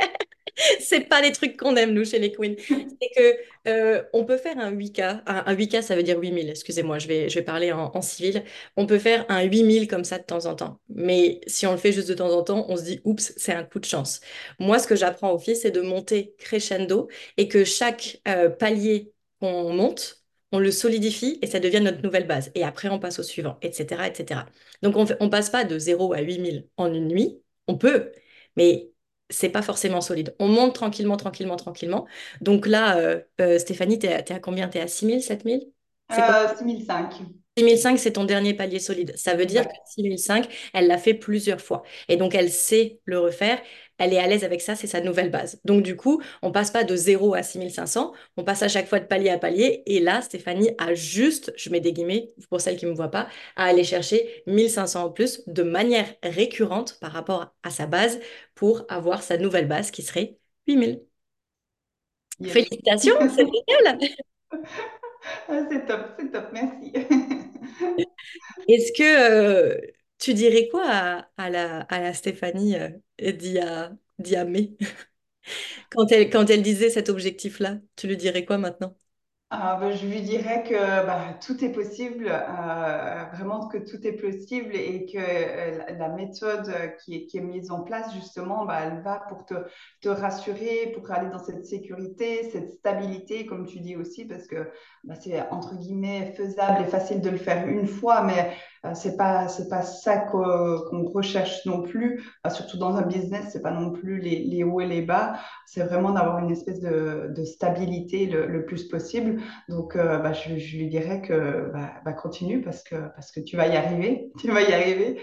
C'est 0.80 1.00
pas 1.08 1.20
les 1.20 1.32
trucs 1.32 1.56
qu'on 1.56 1.76
aime, 1.76 1.92
nous, 1.92 2.04
chez 2.04 2.18
les 2.18 2.32
queens. 2.32 2.54
C'est 2.58 3.10
que 3.16 3.36
euh, 3.68 4.02
on 4.12 4.24
peut 4.24 4.36
faire 4.36 4.58
un 4.58 4.72
8K. 4.72 5.22
Un, 5.26 5.44
un 5.46 5.54
8K, 5.54 5.82
ça 5.82 5.96
veut 5.96 6.02
dire 6.02 6.18
8000. 6.18 6.48
Excusez-moi, 6.50 6.98
je 6.98 7.08
vais, 7.08 7.28
je 7.28 7.34
vais 7.38 7.44
parler 7.44 7.72
en, 7.72 8.00
civil. 8.02 8.44
On 8.76 8.86
peut 8.86 8.98
faire 8.98 9.24
un 9.28 9.42
8000 9.42 9.88
comme 9.88 10.04
ça 10.04 10.18
de 10.18 10.24
temps 10.24 10.46
en 10.46 10.54
temps. 10.54 10.80
Mais 10.88 11.40
si 11.46 11.66
on 11.66 11.72
le 11.72 11.78
fait 11.78 11.92
juste 11.92 12.08
de 12.08 12.14
temps 12.14 12.30
en 12.30 12.42
temps, 12.42 12.66
on 12.68 12.76
se 12.76 12.82
dit, 12.82 13.00
oups, 13.04 13.32
c'est 13.36 13.52
un 13.52 13.64
coup 13.64 13.78
de 13.78 13.84
chance. 13.84 14.20
Moi, 14.58 14.78
ce 14.78 14.86
que 14.86 14.96
j'apprends 14.96 15.32
au 15.32 15.38
fils, 15.38 15.62
c'est 15.62 15.70
de 15.70 15.80
monter 15.80 16.34
crescendo 16.38 17.08
et 17.36 17.48
que 17.48 17.64
chaque 17.64 18.20
euh, 18.28 18.48
palier 18.50 19.12
qu'on 19.40 19.72
monte, 19.72 20.22
on 20.52 20.58
le 20.58 20.70
solidifie 20.72 21.38
et 21.42 21.46
ça 21.46 21.60
devient 21.60 21.80
notre 21.80 22.02
nouvelle 22.02 22.26
base. 22.26 22.50
Et 22.54 22.64
après, 22.64 22.88
on 22.88 22.98
passe 22.98 23.18
au 23.18 23.22
suivant, 23.22 23.58
etc., 23.62 24.06
etc. 24.08 24.40
Donc, 24.82 24.96
on 24.96 25.06
on 25.20 25.30
passe 25.30 25.50
pas 25.50 25.64
de 25.64 25.78
zéro 25.78 26.12
à 26.12 26.20
8000 26.20 26.68
en 26.76 26.92
une 26.92 27.08
nuit. 27.08 27.40
On 27.68 27.76
peut, 27.78 28.12
mais 28.56 28.90
c'est 29.30 29.48
pas 29.50 29.62
forcément 29.62 30.00
solide. 30.00 30.34
On 30.38 30.48
monte 30.48 30.74
tranquillement, 30.74 31.16
tranquillement, 31.16 31.56
tranquillement. 31.56 32.06
Donc 32.40 32.66
là, 32.66 32.98
euh, 32.98 33.20
euh, 33.40 33.58
Stéphanie, 33.58 33.98
t'es 33.98 34.12
à, 34.12 34.22
t'es 34.22 34.34
à 34.34 34.40
combien? 34.40 34.68
T'es 34.68 34.80
à 34.80 34.88
six 34.88 35.06
mille, 35.06 35.22
sept 35.22 35.44
mille? 35.44 35.62
C'est 36.10 36.22
quoi? 36.24 36.36
Euh, 36.52 36.56
6005. 36.56 37.14
6005, 37.56 37.98
c'est 37.98 38.12
ton 38.12 38.24
dernier 38.24 38.54
palier 38.54 38.78
solide. 38.78 39.12
Ça 39.16 39.34
veut 39.34 39.46
dire 39.46 39.66
que 39.68 39.72
Exact. 39.72 39.80
6005, 39.84 40.48
elle 40.72 40.86
l'a 40.86 40.98
fait 40.98 41.14
plusieurs 41.14 41.60
fois. 41.60 41.82
Et 42.08 42.16
donc, 42.16 42.34
elle 42.34 42.50
sait 42.50 43.00
le 43.04 43.18
refaire. 43.18 43.60
Elle 44.00 44.12
est 44.14 44.18
à 44.18 44.26
l'aise 44.26 44.44
avec 44.44 44.60
ça, 44.60 44.74
c'est 44.76 44.88
sa 44.88 45.00
nouvelle 45.00 45.30
base. 45.30 45.60
Donc, 45.64 45.84
du 45.84 45.96
coup, 45.96 46.20
on 46.42 46.50
passe 46.52 46.72
pas 46.72 46.84
de 46.84 46.96
zéro 46.96 47.34
à 47.34 47.44
6500, 47.44 48.12
on 48.36 48.44
passe 48.44 48.62
à 48.62 48.68
chaque 48.68 48.88
fois 48.88 48.98
de 49.00 49.06
palier 49.06 49.30
à 49.30 49.38
palier. 49.38 49.84
Et 49.86 50.00
là, 50.00 50.22
Stéphanie 50.22 50.72
a 50.78 50.94
juste, 50.94 51.52
je 51.56 51.70
mets 51.70 51.80
des 51.80 51.92
guillemets 51.92 52.32
pour 52.50 52.60
celles 52.60 52.76
qui 52.78 52.86
ne 52.86 52.90
me 52.90 52.96
voient 52.96 53.12
pas, 53.12 53.28
à 53.56 53.66
aller 53.66 53.84
chercher 53.84 54.42
1500 54.48 55.04
en 55.04 55.10
plus 55.10 55.42
de 55.46 55.62
manière 55.62 56.06
récurrente 56.24 56.98
par 57.00 57.12
rapport 57.12 57.54
à 57.62 57.70
sa 57.70 57.86
base 57.86 58.20
pour 58.56 58.84
avoir 58.88 59.22
sa 59.22 59.36
nouvelle 59.38 59.68
base 59.68 59.90
qui 59.92 60.02
serait 60.02 60.38
8000. 60.66 61.02
Yes. 62.40 62.52
Félicitations, 62.52 63.16
c'est 63.34 63.46
génial! 63.68 63.98
Ah, 65.48 65.66
C'est 65.70 65.86
top, 65.86 66.00
c'est 66.18 66.30
top, 66.30 66.48
merci. 66.52 66.92
Est-ce 68.68 68.92
que 68.92 69.02
euh, 69.02 69.80
tu 70.20 70.34
dirais 70.34 70.68
quoi 70.70 70.84
à, 71.36 71.50
la, 71.50 71.82
à 71.88 72.12
Stéphanie 72.14 72.76
euh, 72.76 72.90
d'il 73.18 73.52
y 73.54 73.58
a, 73.60 73.92
quand 75.90 76.10
elle, 76.12 76.30
quand 76.30 76.48
elle 76.50 76.62
disait 76.62 76.90
cet 76.90 77.08
objectif-là? 77.08 77.78
Tu 77.96 78.06
lui 78.08 78.16
dirais 78.16 78.44
quoi 78.44 78.58
maintenant? 78.58 78.96
Ah, 79.52 79.76
bah, 79.80 79.90
je 79.90 80.06
lui 80.06 80.22
dirais 80.22 80.62
que 80.62 80.74
bah, 81.06 81.34
tout 81.44 81.64
est 81.64 81.72
possible, 81.72 82.28
euh, 82.30 83.24
vraiment 83.34 83.66
que 83.66 83.78
tout 83.78 84.06
est 84.06 84.12
possible 84.12 84.76
et 84.76 85.06
que 85.06 85.18
euh, 85.18 85.96
la 85.98 86.08
méthode 86.08 86.68
euh, 86.68 86.86
qui 87.04 87.16
est, 87.16 87.26
qui 87.26 87.38
est 87.38 87.40
mise 87.40 87.72
en 87.72 87.82
place, 87.82 88.14
justement, 88.14 88.64
bah, 88.64 88.78
elle 88.84 89.02
va 89.02 89.18
pour 89.28 89.44
te, 89.46 89.54
te 90.02 90.08
rassurer, 90.08 90.92
pour 90.94 91.10
aller 91.10 91.30
dans 91.30 91.40
cette 91.42 91.66
sécurité, 91.66 92.48
cette 92.52 92.70
stabilité, 92.74 93.44
comme 93.44 93.66
tu 93.66 93.80
dis 93.80 93.96
aussi, 93.96 94.24
parce 94.24 94.46
que 94.46 94.70
bah, 95.02 95.16
c'est 95.16 95.40
entre 95.50 95.74
guillemets 95.76 96.32
faisable 96.36 96.82
et 96.82 96.88
facile 96.88 97.20
de 97.20 97.30
le 97.30 97.36
faire 97.38 97.66
une 97.66 97.88
fois, 97.88 98.22
mais 98.22 98.52
c'est 98.94 99.16
pas, 99.16 99.48
c'est 99.48 99.68
pas 99.68 99.82
ça 99.82 100.18
qu'o- 100.18 100.84
qu'on 100.88 101.04
recherche 101.08 101.64
non 101.66 101.82
plus, 101.82 102.24
surtout 102.50 102.78
dans 102.78 102.96
un 102.96 103.02
business, 103.02 103.50
c'est 103.52 103.62
pas 103.62 103.70
non 103.70 103.90
plus 103.92 104.20
les, 104.20 104.64
hauts 104.64 104.80
et 104.80 104.86
les 104.86 105.02
bas, 105.02 105.38
c'est 105.66 105.82
vraiment 105.84 106.12
d'avoir 106.12 106.38
une 106.38 106.50
espèce 106.50 106.80
de, 106.80 107.32
de 107.36 107.44
stabilité 107.44 108.26
le, 108.26 108.64
plus 108.64 108.88
possible. 108.88 109.40
Donc, 109.68 109.96
euh, 109.96 110.18
bah, 110.18 110.32
je, 110.32 110.50
lui 110.76 110.88
dirais 110.88 111.22
que 111.22 111.70
bah, 111.72 111.92
bah, 112.04 112.12
continue 112.12 112.62
parce 112.62 112.82
que, 112.82 112.96
tu 113.46 113.56
vas 113.56 113.66
y 113.68 113.76
arriver. 113.76 114.30
Tu 114.38 114.50
vas 114.50 114.62
y 114.62 114.72
arriver. 114.72 115.20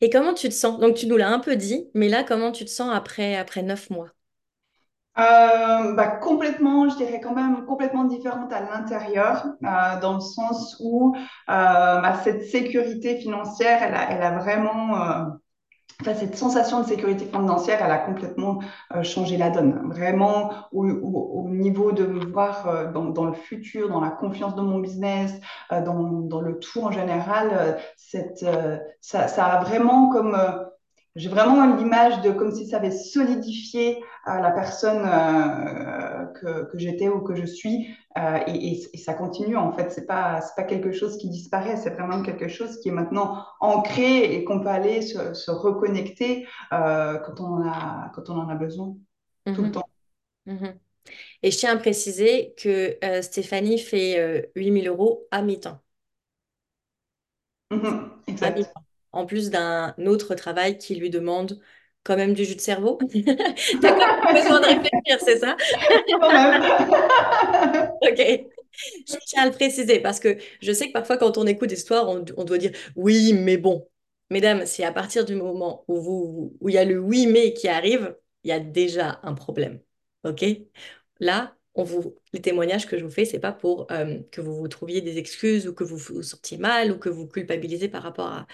Et 0.00 0.08
comment 0.10 0.32
tu 0.34 0.48
te 0.48 0.54
sens? 0.54 0.78
Donc 0.80 0.96
tu 0.96 1.06
nous 1.06 1.16
l'as 1.18 1.28
un 1.30 1.38
peu 1.38 1.54
dit, 1.56 1.90
mais 1.94 2.08
là, 2.08 2.24
comment 2.24 2.50
tu 2.52 2.64
te 2.64 2.70
sens 2.70 2.90
après, 2.94 3.36
après 3.36 3.62
neuf 3.62 3.90
mois? 3.90 4.15
Euh, 5.18 5.94
bah, 5.94 6.08
complètement, 6.08 6.90
je 6.90 6.96
dirais 6.96 7.20
quand 7.22 7.34
même 7.34 7.64
complètement 7.64 8.04
différente 8.04 8.52
à 8.52 8.60
l'intérieur, 8.60 9.46
euh, 9.64 10.00
dans 10.00 10.14
le 10.14 10.20
sens 10.20 10.76
où 10.80 11.14
euh, 11.16 11.20
bah, 11.48 12.14
cette 12.22 12.44
sécurité 12.44 13.16
financière, 13.16 13.82
elle 13.82 14.22
a, 14.22 14.38
vraiment, 14.38 15.30
Enfin, 16.02 16.14
cette 16.14 16.36
sensation 16.36 16.82
de 16.82 16.86
sécurité 16.88 17.26
financière, 17.26 17.80
elle 17.82 17.90
a 17.92 17.98
complètement 17.98 18.60
changé 19.02 19.36
la 19.38 19.50
donne. 19.50 19.88
Vraiment, 19.90 20.52
au, 20.72 20.86
au- 20.88 21.44
au 21.46 21.48
niveau 21.50 21.92
de 21.92 22.06
me 22.06 22.26
voir 22.26 22.92
dans, 22.92 23.24
le 23.24 23.32
futur, 23.34 23.88
dans 23.88 24.00
la 24.00 24.10
confiance 24.10 24.54
de 24.56 24.62
mon 24.62 24.80
business, 24.80 25.32
dans, 25.70 26.40
le 26.40 26.58
tout 26.58 26.82
en 26.82 26.92
général, 26.92 27.78
ça 29.00 29.46
a 29.46 29.64
vraiment 29.64 30.10
comme... 30.10 30.36
j'ai 31.16 31.28
vraiment 31.28 31.76
l'image 31.76 32.20
de 32.22 32.30
comme 32.30 32.52
si 32.52 32.68
ça 32.68 32.76
avait 32.78 32.92
solidifié 32.92 33.98
euh, 34.28 34.38
la 34.40 34.52
personne 34.52 35.02
euh, 35.04 36.26
que, 36.40 36.70
que 36.70 36.78
j'étais 36.78 37.08
ou 37.08 37.20
que 37.22 37.34
je 37.34 37.46
suis. 37.46 37.88
Euh, 38.18 38.38
et, 38.46 38.72
et- 38.72 38.86
et 38.94 38.98
ça 38.98 39.14
continue, 39.14 39.56
en 39.56 39.72
fait. 39.72 39.90
C'est 39.90 40.06
pas, 40.06 40.40
c'est 40.42 40.54
pas 40.56 40.64
quelque 40.64 40.92
chose 40.92 41.18
qui 41.18 41.28
disparaît, 41.30 41.76
c'est 41.76 41.90
vraiment 41.90 42.22
quelque 42.22 42.48
chose 42.48 42.78
qui 42.80 42.88
est 42.90 42.92
maintenant 42.92 43.44
ancré 43.60 44.34
et 44.34 44.44
qu'on 44.44 44.60
peut 44.60 44.68
aller 44.68 45.02
se, 45.02 45.34
se 45.34 45.50
reconnecter 45.50 46.46
quand 46.70 47.40
on 47.40 47.44
en 47.62 47.68
a, 47.68 48.10
quand 48.14 48.30
on 48.30 48.38
en 48.38 48.48
a 48.48 48.54
besoin, 48.54 48.94
tout 49.52 49.62
le 49.64 49.70
Mhm, 49.70 49.72
temps. 49.72 49.88
mhm. 50.46 50.78
Et 51.42 51.50
je 51.52 51.58
tiens 51.58 51.74
à 51.76 51.78
préciser 51.78 52.54
que 52.58 52.98
Stéphanie 53.22 53.78
fait 53.80 54.18
euh, 54.20 54.42
8000 54.56 54.88
euros 54.88 55.26
à 55.32 55.42
mi-temps. 55.42 55.80
Mhm, 57.70 58.22
À 58.40 58.50
mi-temps. 58.50 58.85
En 59.16 59.26
plus 59.26 59.50
d'un 59.50 59.94
autre 60.06 60.34
travail 60.34 60.78
qui 60.78 60.94
lui 60.96 61.10
demande 61.10 61.60
quand 62.04 62.16
même 62.16 62.34
du 62.34 62.44
jus 62.44 62.54
de 62.56 62.60
cerveau. 62.60 62.98
T'as 63.82 63.92
quand 63.92 64.32
même 64.32 64.42
besoin 64.42 64.60
de 64.60 64.66
réfléchir, 64.66 65.18
c'est 65.24 65.38
ça? 65.38 65.56
Ok. 68.02 68.18
Je 69.08 69.16
tiens 69.26 69.42
à 69.44 69.46
le 69.46 69.52
préciser 69.52 70.00
parce 70.00 70.20
que 70.20 70.36
je 70.60 70.72
sais 70.72 70.88
que 70.88 70.92
parfois, 70.92 71.16
quand 71.18 71.38
on 71.38 71.46
écoute 71.46 71.68
des 71.70 71.76
histoires, 71.78 72.08
on, 72.08 72.24
on 72.36 72.44
doit 72.44 72.58
dire 72.58 72.72
oui, 72.96 73.32
mais 73.32 73.56
bon. 73.56 73.88
Mesdames, 74.30 74.66
si 74.66 74.82
à 74.84 74.92
partir 74.92 75.24
du 75.24 75.34
moment 75.36 75.84
où 75.88 76.00
vous, 76.00 76.56
où 76.60 76.68
il 76.68 76.74
y 76.74 76.78
a 76.78 76.84
le 76.84 76.98
oui, 76.98 77.26
mais 77.26 77.52
qui 77.54 77.68
arrive, 77.68 78.16
il 78.44 78.50
y 78.50 78.52
a 78.52 78.60
déjà 78.60 79.20
un 79.22 79.34
problème. 79.34 79.80
OK? 80.24 80.44
Là, 81.20 81.56
vous, 81.84 82.16
les 82.32 82.40
témoignages 82.40 82.86
que 82.86 82.98
je 82.98 83.04
vous 83.04 83.10
fais, 83.10 83.24
c'est 83.24 83.38
pas 83.38 83.52
pour 83.52 83.86
euh, 83.90 84.18
que 84.32 84.40
vous 84.40 84.56
vous 84.56 84.68
trouviez 84.68 85.00
des 85.00 85.18
excuses 85.18 85.68
ou 85.68 85.74
que 85.74 85.84
vous 85.84 85.96
vous 85.96 86.22
sentiez 86.22 86.58
mal 86.58 86.92
ou 86.92 86.98
que 86.98 87.08
vous 87.08 87.26
culpabilisez 87.26 87.88
par 87.88 88.02
rapport 88.02 88.46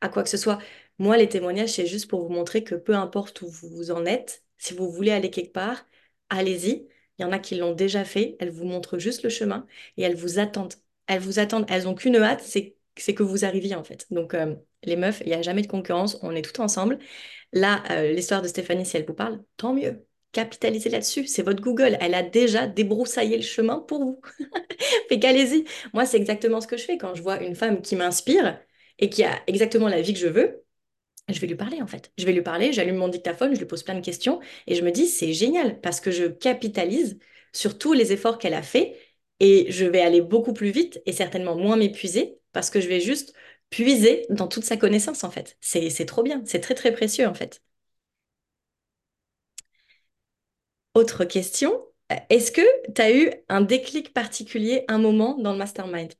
à, 0.00 0.08
quoi 0.08 0.22
que 0.22 0.28
ce 0.28 0.36
soit. 0.36 0.58
Moi, 0.98 1.16
les 1.16 1.28
témoignages, 1.28 1.70
c'est 1.72 1.86
juste 1.86 2.08
pour 2.08 2.22
vous 2.22 2.32
montrer 2.32 2.64
que 2.64 2.74
peu 2.74 2.94
importe 2.94 3.42
où 3.42 3.48
vous 3.48 3.90
en 3.90 4.04
êtes, 4.06 4.44
si 4.58 4.74
vous 4.74 4.90
voulez 4.90 5.10
aller 5.12 5.30
quelque 5.30 5.52
part, 5.52 5.86
allez-y. 6.28 6.88
Il 7.18 7.22
y 7.22 7.24
en 7.24 7.32
a 7.32 7.38
qui 7.38 7.56
l'ont 7.56 7.72
déjà 7.74 8.04
fait. 8.04 8.36
Elles 8.40 8.50
vous 8.50 8.64
montrent 8.64 8.98
juste 8.98 9.22
le 9.22 9.30
chemin 9.30 9.66
et 9.96 10.02
elles 10.02 10.16
vous 10.16 10.38
attendent. 10.38 10.74
Elles 11.06 11.20
vous 11.20 11.38
attendent. 11.38 11.66
Elles 11.68 11.86
ont 11.88 11.94
qu'une 11.94 12.16
hâte, 12.16 12.42
c'est 12.42 13.14
que 13.14 13.22
vous 13.22 13.44
arriviez 13.44 13.74
en 13.74 13.84
fait. 13.84 14.06
Donc 14.10 14.34
euh, 14.34 14.54
les 14.84 14.96
meufs, 14.96 15.20
il 15.20 15.28
n'y 15.28 15.34
a 15.34 15.42
jamais 15.42 15.62
de 15.62 15.66
concurrence. 15.66 16.18
On 16.22 16.34
est 16.34 16.42
toutes 16.42 16.60
ensemble. 16.60 16.98
Là, 17.52 17.82
euh, 17.90 18.12
l'histoire 18.12 18.42
de 18.42 18.48
Stéphanie, 18.48 18.86
si 18.86 18.96
elle 18.96 19.06
vous 19.06 19.14
parle, 19.14 19.42
tant 19.56 19.74
mieux. 19.74 20.06
Capitalisez 20.32 20.90
là-dessus. 20.90 21.26
C'est 21.26 21.42
votre 21.42 21.60
Google. 21.62 21.96
Elle 22.00 22.14
a 22.14 22.22
déjà 22.22 22.66
débroussaillé 22.66 23.36
le 23.36 23.42
chemin 23.42 23.78
pour 23.80 24.00
vous. 24.04 24.20
Fait 25.08 25.18
qu'allez-y. 25.18 25.64
Moi, 25.94 26.06
c'est 26.06 26.16
exactement 26.18 26.60
ce 26.60 26.66
que 26.68 26.76
je 26.76 26.84
fais 26.84 26.98
quand 26.98 27.14
je 27.14 27.22
vois 27.22 27.42
une 27.42 27.56
femme 27.56 27.82
qui 27.82 27.96
m'inspire 27.96 28.58
et 28.98 29.10
qui 29.10 29.24
a 29.24 29.40
exactement 29.46 29.88
la 29.88 30.00
vie 30.02 30.14
que 30.14 30.20
je 30.20 30.28
veux. 30.28 30.64
Je 31.28 31.38
vais 31.40 31.46
lui 31.46 31.54
parler 31.56 31.80
en 31.82 31.86
fait. 31.86 32.12
Je 32.18 32.26
vais 32.26 32.32
lui 32.32 32.42
parler, 32.42 32.72
j'allume 32.72 32.96
mon 32.96 33.08
dictaphone, 33.08 33.54
je 33.54 33.58
lui 33.60 33.66
pose 33.66 33.82
plein 33.84 33.94
de 33.94 34.00
questions 34.04 34.40
et 34.66 34.74
je 34.74 34.82
me 34.84 34.90
dis 34.90 35.06
c'est 35.06 35.32
génial 35.32 35.80
parce 35.80 36.00
que 36.00 36.10
je 36.10 36.24
capitalise 36.26 37.18
sur 37.52 37.78
tous 37.78 37.92
les 37.92 38.12
efforts 38.12 38.38
qu'elle 38.38 38.54
a 38.54 38.62
fait 38.62 38.96
et 39.40 39.70
je 39.70 39.84
vais 39.86 40.00
aller 40.02 40.20
beaucoup 40.22 40.52
plus 40.52 40.70
vite 40.70 41.00
et 41.06 41.12
certainement 41.12 41.56
moins 41.56 41.76
m'épuiser 41.76 42.38
parce 42.52 42.70
que 42.70 42.80
je 42.80 42.88
vais 42.88 43.00
juste 43.00 43.34
puiser 43.70 44.26
dans 44.30 44.48
toute 44.48 44.64
sa 44.64 44.76
connaissance 44.76 45.24
en 45.24 45.30
fait. 45.30 45.56
C'est 45.60 46.06
trop 46.06 46.22
bien, 46.24 46.42
c'est 46.46 46.60
très 46.60 46.74
très 46.74 46.92
précieux 46.92 47.26
en 47.28 47.34
fait. 47.34 47.62
Autre 50.94 51.24
question, 51.24 51.84
est-ce 52.28 52.52
que 52.52 52.60
tu 52.94 53.02
as 53.02 53.12
eu 53.12 53.32
un 53.48 53.60
déclic 53.60 54.12
particulier, 54.14 54.84
un 54.88 54.98
moment 54.98 55.36
dans 55.36 55.50
le 55.52 55.58
mastermind? 55.58 56.12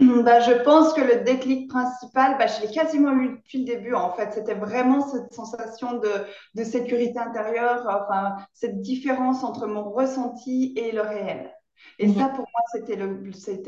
Bah, 0.00 0.40
je 0.40 0.52
pense 0.64 0.94
que 0.94 1.00
le 1.02 1.22
déclic 1.22 1.68
principal, 1.68 2.36
bah, 2.38 2.46
je 2.46 2.62
l'ai 2.62 2.72
quasiment 2.72 3.12
eu 3.12 3.36
depuis 3.36 3.58
le 3.58 3.64
début 3.66 3.94
en 3.94 4.12
fait. 4.14 4.32
C'était 4.32 4.54
vraiment 4.54 5.06
cette 5.06 5.32
sensation 5.34 5.98
de, 5.98 6.08
de 6.54 6.64
sécurité 6.64 7.18
intérieure, 7.18 7.82
enfin, 7.86 8.36
cette 8.54 8.80
différence 8.80 9.44
entre 9.44 9.66
mon 9.66 9.90
ressenti 9.92 10.72
et 10.76 10.92
le 10.92 11.02
réel. 11.02 11.52
Et 11.98 12.08
Mhm. 12.08 12.14
ça, 12.16 12.28
pour 12.30 12.38
moi, 12.38 12.62
c'était 12.72 12.96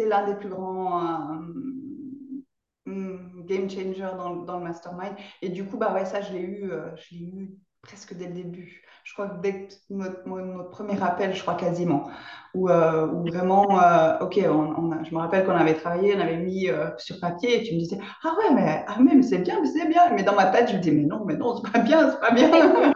l'un 0.09 0.27
des 0.27 0.35
plus 0.37 0.49
grands 0.49 1.03
euh, 1.31 1.39
hum, 2.87 3.45
game 3.47 3.69
changer 3.71 4.01
dans, 4.17 4.37
dans 4.37 4.59
le 4.59 4.65
mastermind. 4.65 5.17
Et 5.43 5.49
du 5.51 5.65
coup, 5.67 5.77
bah 5.79 5.93
ouais, 5.95 6.05
ça, 6.07 6.21
je 6.23 6.33
l'ai 6.33 6.41
eu, 6.41 6.71
euh, 6.71 6.95
je 6.97 7.15
l'ai 7.15 7.21
eu 7.25 7.59
presque 7.85 8.15
dès 8.15 8.27
le 8.27 8.33
début. 8.35 8.83
Je 9.05 9.13
crois 9.13 9.29
que 9.29 9.41
dès 9.43 9.69
notre, 9.91 10.23
premier 10.71 11.01
appel, 11.03 11.35
je 11.35 11.43
crois 11.43 11.55
quasiment, 11.57 12.09
où, 12.55 12.71
euh, 12.71 13.07
où 13.07 13.27
vraiment, 13.27 13.79
euh, 13.83 14.19
ok, 14.21 14.41
on, 14.47 14.51
on 14.79 14.93
a- 14.93 15.05
je 15.05 15.15
me 15.15 15.19
rappelle 15.19 15.45
qu'on 15.45 15.53
avait 15.55 15.75
travaillé, 15.75 16.15
on 16.17 16.21
avait 16.21 16.39
mis 16.39 16.69
euh, 16.71 16.87
sur 16.99 17.21
papier, 17.21 17.61
et 17.61 17.63
tu 17.69 17.75
me 17.75 17.81
disais, 17.81 17.99
ah 18.23 18.35
ouais, 18.39 18.55
mais, 18.55 18.85
ah, 18.89 18.97
mais, 19.01 19.15
mais 19.15 19.23
c'est 19.23 19.39
bien, 19.39 19.61
mais 19.61 19.69
c'est 19.69 19.87
bien. 19.89 20.11
Mais 20.15 20.23
dans 20.23 20.35
ma 20.35 20.47
tête, 20.47 20.71
je 20.71 20.77
me 20.77 20.81
dis, 20.81 20.91
mais 20.91 21.03
non, 21.05 21.25
mais 21.27 21.37
non, 21.37 21.57
c'est 21.57 21.71
pas 21.71 21.81
bien, 21.81 22.11
c'est 22.11 22.21
pas 22.21 22.31
bien. 22.33 22.51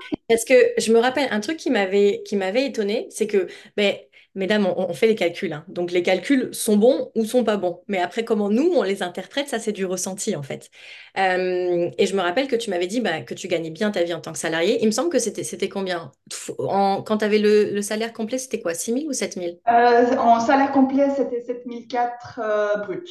Parce 0.28 0.44
que 0.44 0.54
je 0.78 0.92
me 0.92 0.98
rappelle 0.98 1.28
un 1.30 1.40
truc 1.40 1.56
qui 1.58 1.70
m'avait 1.70 2.22
qui 2.26 2.36
m'avait 2.36 2.66
étonné, 2.66 3.06
c'est 3.10 3.26
que, 3.26 3.46
ben, 3.76 3.94
mesdames, 4.34 4.66
on, 4.66 4.90
on 4.90 4.94
fait 4.94 5.06
les 5.06 5.14
calculs, 5.14 5.52
hein. 5.52 5.64
Donc 5.68 5.90
les 5.92 6.02
calculs 6.02 6.54
sont 6.54 6.76
bons 6.76 7.10
ou 7.14 7.24
sont 7.24 7.44
pas 7.44 7.56
bons. 7.56 7.82
Mais 7.88 7.98
après, 8.00 8.24
comment 8.24 8.50
nous, 8.50 8.72
on 8.74 8.82
les 8.82 9.02
interprète, 9.02 9.48
ça, 9.48 9.58
c'est 9.58 9.72
du 9.72 9.84
ressenti, 9.86 10.36
en 10.36 10.42
fait. 10.42 10.70
Euh, 11.18 11.90
et 11.98 12.06
je 12.06 12.16
me 12.16 12.20
rappelle 12.22 12.48
que 12.48 12.56
tu 12.56 12.70
m'avais 12.70 12.86
dit 12.86 13.00
bah, 13.00 13.22
que 13.22 13.34
tu 13.34 13.48
gagnais 13.48 13.70
bien 13.70 13.90
ta 13.90 14.02
vie 14.02 14.14
en 14.14 14.20
tant 14.20 14.32
que 14.32 14.38
salarié. 14.38 14.78
Il 14.82 14.86
me 14.86 14.90
semble 14.92 15.10
que 15.10 15.18
c'était 15.18 15.68
combien? 15.68 16.12
En, 16.58 17.02
quand 17.02 17.18
tu 17.18 17.24
avais 17.24 17.38
le, 17.38 17.70
le 17.70 17.82
salaire 17.82 18.12
complet, 18.12 18.38
c'était 18.38 18.60
quoi? 18.60 18.74
six 18.74 18.92
mille 18.92 19.08
ou 19.08 19.12
sept 19.12 19.36
mille? 19.36 19.58
Euh, 19.68 20.16
en 20.18 20.40
salaire 20.40 20.72
complet, 20.72 21.10
c'était 21.16 21.40
7004 21.40 22.38
euh, 22.42 22.76
brut. 22.84 23.08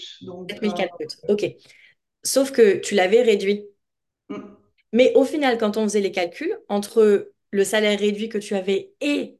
sept 0.49 0.61
Donc, 0.61 0.61
mille 0.61 0.73
euh, 0.73 0.73
quatre 0.73 0.93
brut. 0.97 1.17
OK. 1.27 1.45
Sauf 2.23 2.51
que 2.51 2.77
tu 2.79 2.95
l'avais 2.95 3.23
réduit. 3.23 3.65
mm, 4.29 4.57
Mais 4.91 5.13
au 5.15 5.23
final, 5.25 5.57
quand 5.57 5.77
on 5.77 5.83
faisait 5.83 6.01
les 6.01 6.11
calculs, 6.11 6.57
entre 6.69 7.31
le 7.51 7.63
salaire 7.63 7.99
réduit 7.99 8.29
que 8.29 8.37
tu 8.37 8.55
avais 8.55 8.93
et 9.01 9.37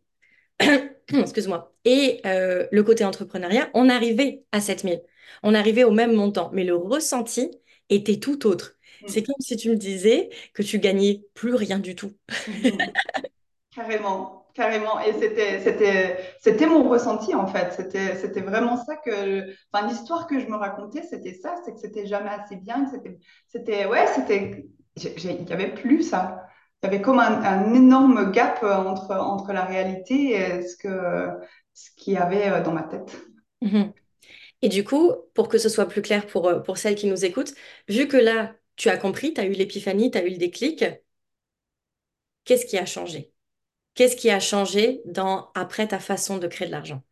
excuse-moi, 1.13 1.74
et 1.86 2.22
euh, 2.25 2.67
le 2.72 2.83
côté 2.83 3.05
entrepreneuriat, 3.05 3.69
on 3.74 3.89
arrivait 3.89 4.43
à 4.51 4.62
7000. 4.62 5.01
On 5.43 5.53
arrivait 5.55 5.83
au 5.83 5.91
même 5.91 6.13
montant, 6.13 6.50
mais 6.53 6.63
le 6.63 6.75
ressenti 6.75 7.51
était 7.89 8.19
tout 8.19 8.45
autre. 8.48 8.77
C'est 9.05 9.22
mm, 9.22 9.24
comme 9.24 9.36
si 9.39 9.57
tu 9.57 9.69
me 9.69 9.75
disais 9.75 10.29
que 10.53 10.63
tu 10.63 10.79
gagnais 10.79 11.24
plus 11.33 11.53
rien 11.55 11.79
du 11.79 11.95
tout. 11.95 12.13
mhm. 12.48 12.93
Carrément, 13.75 14.48
carrément. 14.55 15.00
Et 15.01 15.13
c'était, 15.13 15.60
c'était, 15.62 16.19
c'était 16.41 16.67
mon 16.67 16.89
ressenti 16.89 17.36
en 17.36 17.48
fait. 17.48 17.74
C'était, 17.74 18.15
c'était 18.17 18.41
vraiment 18.41 18.77
ça 18.77 18.98
que, 18.98 19.45
enfin, 19.74 19.88
l'histoire 19.88 20.27
que 20.27 20.39
je 20.39 20.48
me 20.48 20.55
racontais, 20.57 21.03
c'était 21.03 21.33
ça, 21.33 21.55
c'est 21.65 21.74
que 21.74 21.79
c'était 21.79 22.05
jamais 22.07 22.29
assez 22.29 22.57
bien, 22.57 22.88
c'était, 22.91 23.19
c'était, 23.48 23.86
ouais, 23.88 24.07
c'était, 24.15 24.65
il 24.98 25.50
y 25.50 25.53
avait 25.53 25.74
plus 25.74 26.03
ça. 26.03 26.48
Il 26.84 26.88
y 26.88 26.90
avait 26.90 27.02
comme 27.02 27.20
un, 27.20 27.42
un 27.44 27.74
énorme 27.74 28.32
gap 28.32 28.60
euh, 28.63 28.75
entre, 28.75 29.12
entre 29.16 29.54
la 29.54 29.63
réalité 29.66 30.32
et 30.34 30.62
ce 30.68 30.75
que, 30.78 31.30
ce 31.74 31.90
qu'il 31.98 32.13
y 32.13 32.18
avait 32.18 32.50
euh, 32.52 32.62
dans 32.63 32.74
ma 32.74 32.84
tête. 32.84 33.16
Mhm. 33.62 33.94
Et 34.63 34.70
du 34.70 34.84
coup, 34.86 35.13
pour 35.36 35.50
que 35.50 35.58
ce 35.60 35.70
soit 35.70 35.88
plus 35.88 36.02
clair 36.04 36.28
pour, 36.28 36.48
euh, 36.50 36.60
pour 36.62 36.78
celles 36.80 36.96
qui 36.96 37.08
nous 37.08 37.25
écoutent, 37.25 37.54
vu 37.90 38.08
que 38.08 38.18
là, 38.18 38.56
tu 38.78 38.90
as 38.90 38.98
compris, 38.98 39.34
tu 39.34 39.42
as 39.42 39.46
eu 39.46 39.54
l'épiphanie, 39.54 40.12
tu 40.12 40.18
as 40.18 40.25
eu 40.25 40.32
le 40.32 40.38
déclic, 40.38 40.86
qu'est-ce 42.46 42.66
qui 42.66 42.78
a 42.78 42.86
changé? 42.86 43.34
Qu'est-ce 43.96 44.16
qui 44.18 44.30
a 44.32 44.40
changé 44.42 45.02
dans, 45.06 45.52
après 45.56 45.88
ta 45.90 46.00
façon 46.00 46.38
de 46.40 46.48
créer 46.48 46.68
de 46.68 46.74
l'argent? 46.74 47.04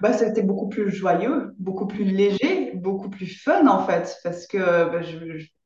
Bah, 0.00 0.12
c'était 0.12 0.42
beaucoup 0.42 0.68
plus 0.68 0.90
joyeux, 0.90 1.54
beaucoup 1.58 1.86
plus 1.86 2.04
léger, 2.04 2.55
beaucoup 2.86 3.10
plus 3.10 3.26
fun 3.26 3.66
en 3.66 3.84
fait, 3.84 4.16
parce 4.22 4.46
que 4.46 4.58
bah, 4.58 5.00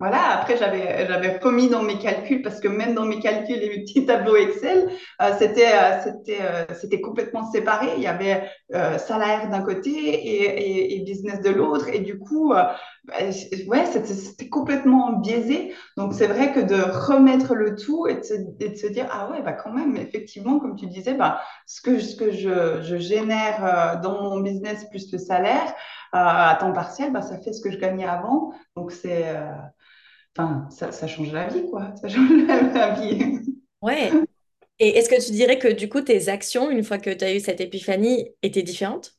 voilà, 0.01 0.41
après 0.41 0.57
j'avais 0.57 1.07
j'avais 1.07 1.37
remis 1.37 1.69
dans 1.69 1.83
mes 1.83 1.99
calculs, 1.99 2.41
parce 2.41 2.59
que 2.59 2.69
même 2.69 2.95
dans 2.95 3.05
mes 3.05 3.21
calculs 3.21 3.63
et 3.63 3.69
mes 3.69 3.83
petits 3.83 4.07
tableaux 4.07 4.35
Excel, 4.35 4.89
euh, 5.21 5.33
c'était 5.39 5.73
euh, 5.75 6.01
c'était 6.03 6.39
euh, 6.41 6.65
c'était 6.75 7.03
complètement 7.03 7.53
séparé. 7.53 7.89
Il 7.99 8.03
y 8.03 8.07
avait 8.07 8.49
euh, 8.75 8.97
salaire 8.97 9.51
d'un 9.51 9.61
côté 9.61 9.91
et, 9.93 11.01
business 11.01 11.43
de 11.43 11.51
l'autre, 11.51 11.89
et 11.89 11.99
du 11.99 12.19
coup, 12.19 12.55
bah, 12.55 12.77
ouais, 13.69 13.85
c'était 13.85 14.49
complètement 14.49 15.19
biaisé. 15.19 15.75
Donc 15.99 16.15
c'est 16.15 16.29
vrai 16.29 16.53
que 16.53 16.61
de 16.61 16.81
remettre 16.81 17.55
le 17.55 17.77
tout 17.77 18.07
et 18.07 18.15
de 18.15 18.23
se, 18.23 18.87
dire 18.87 19.07
ah 19.11 19.31
ouais 19.31 19.43
bah 19.43 19.53
quand 19.53 19.73
même 19.73 19.97
effectivement 19.97 20.59
comme 20.59 20.77
tu 20.77 20.87
disais 20.87 21.15
bah 21.15 21.41
ce 21.67 21.83
que, 21.83 21.99
ce 22.01 22.17
que 22.17 22.31
je, 22.31 22.99
génère 22.99 24.01
dans 24.03 24.23
mon 24.23 24.41
business 24.41 24.87
plus 24.91 25.13
le 25.13 25.19
salaire 25.19 25.75
à 26.13 26.57
temps 26.61 26.73
partiel, 26.73 27.13
bah, 27.13 27.23
ça 27.23 27.39
fait 27.41 27.53
ce 27.53 27.61
que 27.63 27.71
je 27.71 27.79
gagnais 27.79 28.07
avant. 28.07 28.53
Donc, 28.77 28.93
c'est, 28.93 29.29
euh, 29.37 29.53
enfin, 30.37 30.69
ça, 30.71 30.93
ça 30.93 31.07
change 31.09 31.33
la 31.33 31.49
vie, 31.49 31.69
quoi. 31.71 31.95
Ça 31.97 32.09
change 32.11 32.31
la, 32.47 32.63
la 32.63 32.91
vie. 33.01 33.41
Ouais. 33.83 34.23
Et 34.81 34.99
est-ce 34.99 35.09
que 35.11 35.25
tu 35.25 35.33
dirais 35.33 35.59
que 35.61 35.69
du 35.69 35.89
coup, 35.89 36.01
tes 36.03 36.29
actions, 36.31 36.71
une 36.71 36.85
fois 36.85 36.99
que 36.99 37.11
tu 37.11 37.25
as 37.25 37.35
eu 37.35 37.41
cette 37.41 37.61
épiphanie, 37.63 38.31
étaient 38.43 38.63
différentes? 38.65 39.17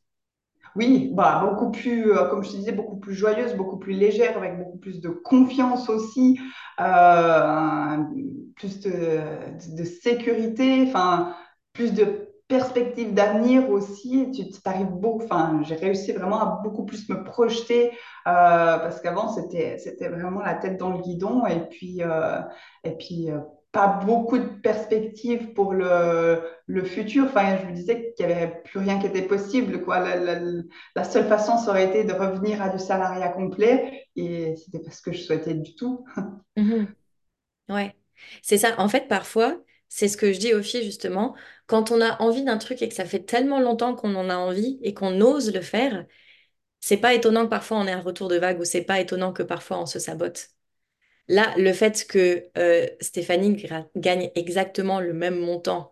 Oui, 0.75 1.09
bah, 1.13 1.41
beaucoup 1.45 1.69
plus, 1.71 2.11
euh, 2.13 2.29
comme 2.29 2.43
je 2.43 2.51
te 2.51 2.55
disais, 2.55 2.71
beaucoup 2.71 2.97
plus 2.97 3.13
joyeuse, 3.13 3.55
beaucoup 3.55 3.77
plus 3.77 3.91
légère, 3.93 4.37
avec 4.37 4.57
beaucoup 4.57 4.77
plus 4.77 5.01
de 5.01 5.09
confiance 5.09 5.89
aussi, 5.89 6.39
euh, 6.79 7.97
plus 8.55 8.79
de, 8.79 9.19
de 9.77 9.83
sécurité, 9.83 10.85
enfin, 10.87 11.35
plus 11.73 11.93
de 11.93 12.30
perspectives 12.51 13.13
d'avenir 13.13 13.69
aussi. 13.69 14.29
Tu 14.31 14.51
t'arrives 14.61 14.91
beau, 14.91 15.19
enfin, 15.23 15.61
j'ai 15.63 15.75
réussi 15.75 16.11
vraiment 16.11 16.41
à 16.41 16.59
beaucoup 16.61 16.85
plus 16.85 17.07
me 17.09 17.23
projeter, 17.23 17.91
euh, 18.27 18.77
parce 18.77 18.99
qu'avant, 18.99 19.29
c'était, 19.29 19.77
c'était 19.77 20.09
vraiment 20.09 20.41
la 20.41 20.55
tête 20.55 20.77
dans 20.77 20.89
le 20.89 21.01
guidon, 21.01 21.45
et 21.45 21.61
puis, 21.69 22.03
euh, 22.03 22.41
et 22.83 22.91
puis 22.91 23.31
euh, 23.31 23.39
pas 23.71 23.87
beaucoup 23.87 24.37
de 24.37 24.47
perspectives 24.61 25.53
pour 25.53 25.73
le 25.73 26.43
le 26.67 26.83
futur. 26.83 27.25
Enfin, 27.25 27.57
je 27.61 27.67
me 27.67 27.73
disais 27.73 28.13
qu'il 28.15 28.27
n'y 28.27 28.33
avait 28.33 28.61
plus 28.63 28.79
rien 28.79 28.99
qui 28.99 29.07
était 29.07 29.21
possible, 29.21 29.81
quoi. 29.81 29.99
La, 29.99 31.03
seule 31.05 31.27
façon, 31.27 31.57
ça 31.57 31.71
aurait 31.71 31.87
été 31.87 32.03
de 32.03 32.13
revenir 32.13 32.61
à 32.61 32.69
du 32.69 32.79
salariat 32.79 33.29
complet 33.29 34.07
et 34.15 34.55
c'était 34.57 34.79
pas 34.79 34.91
ce 34.91 35.01
que 35.01 35.13
je 35.13 35.21
souhaitais 35.21 35.53
du 35.53 35.75
tout. 35.75 36.05
Mhm. 36.57 36.87
Ouais. 37.69 37.95
C'est 38.41 38.57
ça. 38.57 38.75
En 38.77 38.89
fait, 38.89 39.07
parfois, 39.07 39.55
c'est 39.93 40.07
ce 40.07 40.15
que 40.17 40.31
je 40.33 40.39
dis 40.39 40.53
aux 40.53 40.63
filles, 40.63 40.85
justement, 40.85 41.35
quand 41.67 41.91
on 41.91 42.01
a 42.01 42.21
envie 42.21 42.43
d'un 42.45 42.57
truc 42.57 42.81
et 42.81 42.87
que 42.89 42.95
ça 42.95 43.05
fait 43.05 43.19
tellement 43.25 43.59
longtemps 43.59 43.93
qu'on 43.95 44.15
en 44.15 44.29
a 44.29 44.37
envie 44.37 44.79
et 44.83 44.93
qu'on 44.93 45.19
ose 45.21 45.53
le 45.53 45.61
faire, 45.61 46.05
c'est 46.81 46.97
pas 46.97 47.13
étonnant 47.15 47.45
que 47.45 47.49
parfois 47.49 47.77
on 47.79 47.87
ait 47.87 47.91
un 47.93 48.01
retour 48.01 48.29
de 48.29 48.37
vague 48.37 48.59
ou 48.59 48.65
c'est 48.65 48.83
pas 48.83 48.99
étonnant 49.01 49.33
que 49.33 49.43
parfois 49.43 49.79
on 49.79 49.85
se 49.87 49.99
sabote. 49.99 50.49
Là, 51.27 51.53
le 51.57 51.73
fait 51.73 52.07
que 52.07 52.49
euh, 52.57 52.87
Stéphanie 53.01 53.57
gagne 53.95 54.31
exactement 54.35 54.99
le 55.01 55.13
même 55.13 55.39
montant 55.39 55.91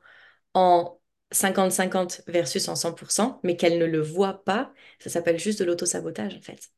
en 0.56 1.00
50-50 1.32 2.22
versus 2.28 2.68
en 2.70 2.76
100%, 2.76 3.40
mais 3.44 3.58
qu'elle 3.58 3.80
ne 3.80 3.86
le 3.86 4.02
voit 4.02 4.44
pas, 4.46 4.74
ça 5.00 5.10
s'appelle 5.10 5.40
juste 5.40 5.60
de 5.60 5.66
l'auto-sabotage 5.66 6.36
en 6.38 6.42
fait. 6.42 6.70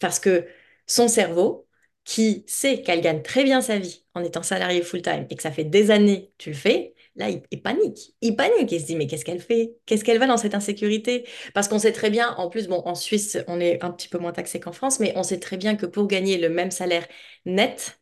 Parce 0.00 0.18
que 0.20 0.46
son 0.86 1.08
cerveau, 1.08 1.68
qui 2.04 2.44
sait 2.46 2.82
qu'elle 2.82 3.00
gagne 3.00 3.22
très 3.22 3.44
bien 3.44 3.60
sa 3.60 3.78
vie 3.78 4.04
en 4.14 4.22
étant 4.24 4.42
salarié 4.42 4.82
full-time 4.82 5.26
et 5.30 5.36
que 5.36 5.42
ça 5.42 5.52
fait 5.52 5.64
des 5.64 5.90
années 5.90 6.32
que 6.38 6.44
tu 6.44 6.50
le 6.50 6.56
fais, 6.56 6.94
là, 7.16 7.28
il, 7.30 7.62
panique. 7.62 8.14
Il 8.20 8.36
panique. 8.36 8.72
Il 8.72 8.80
se 8.80 8.86
dit, 8.86 8.96
mais 8.96 9.06
qu'est-ce 9.06 9.24
qu'elle 9.24 9.40
fait? 9.40 9.76
Qu'est-ce 9.86 10.04
qu'elle 10.04 10.18
va 10.18 10.26
dans 10.26 10.36
cette 10.36 10.54
insécurité? 10.54 11.26
Parce 11.54 11.68
qu'on 11.68 11.78
sait 11.78 11.92
très 11.92 12.10
bien, 12.10 12.34
en 12.36 12.48
plus, 12.48 12.68
bon, 12.68 12.82
en 12.84 12.94
Suisse, 12.94 13.38
on 13.48 13.60
est 13.60 13.82
un 13.84 13.90
petit 13.90 14.08
peu 14.08 14.18
moins 14.18 14.32
taxé 14.32 14.60
qu'en 14.60 14.72
France, 14.72 15.00
mais 15.00 15.12
on 15.16 15.22
sait 15.22 15.38
très 15.40 15.56
bien 15.56 15.76
que 15.76 15.86
pour 15.86 16.06
gagner 16.06 16.38
le 16.38 16.48
même 16.48 16.70
salaire 16.70 17.06
net, 17.44 18.00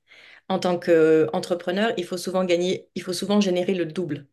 en 0.49 0.59
tant 0.59 0.79
qu'entrepreneur, 0.79 1.93
il 1.97 2.05
faut 2.05 2.17
souvent 2.19 2.45
gagner, 2.45 2.89
il 2.95 3.03
faut 3.03 3.13
souvent 3.13 3.41
générer 3.41 3.75
le 3.75 3.87
double. 3.87 4.27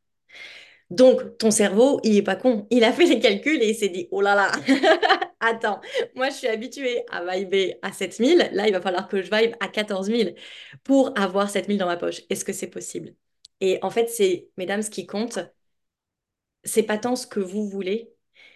Donc, 0.89 1.38
ton 1.38 1.52
cerveau, 1.52 2.00
il 2.04 2.15
est 2.17 2.21
pas 2.21 2.36
con. 2.36 2.65
Il 2.69 2.84
a 2.84 2.93
fait 2.93 3.06
les 3.06 3.19
calculs 3.19 3.62
et 3.62 3.69
il 3.71 3.76
s'est 3.76 3.89
dit, 3.89 4.08
oh 4.12 4.21
là 4.21 4.36
là, 4.36 4.52
attends, 5.41 5.82
moi 6.15 6.30
je 6.30 6.36
suis 6.36 6.47
habituée 6.47 7.04
à 7.12 7.23
vibrer 7.26 7.80
à 7.82 7.91
7000. 7.91 8.50
Là, 8.54 8.67
il 8.67 8.73
va 8.73 8.82
falloir 8.82 9.08
que 9.08 9.21
je 9.21 9.30
vibe 9.30 9.56
à 9.60 9.67
14 9.67 10.08
000 10.08 10.32
pour 10.84 11.17
avoir 11.19 11.50
7000 11.50 11.78
dans 11.78 11.86
ma 11.88 11.97
poche. 11.97 12.21
Est-ce 12.30 12.45
que 12.45 12.54
c'est 12.54 12.67
possible? 12.67 13.13
Et 13.60 13.80
en 13.82 13.89
fait, 13.89 14.08
c'est, 14.10 14.50
mesdames, 14.58 14.82
ce 14.82 14.89
qui 14.89 15.06
compte, 15.08 15.39
c'est 16.63 16.84
pas 16.84 16.97
tant 16.97 17.15
ce 17.15 17.28
que 17.28 17.39
vous 17.39 17.67
voulez, 17.67 18.13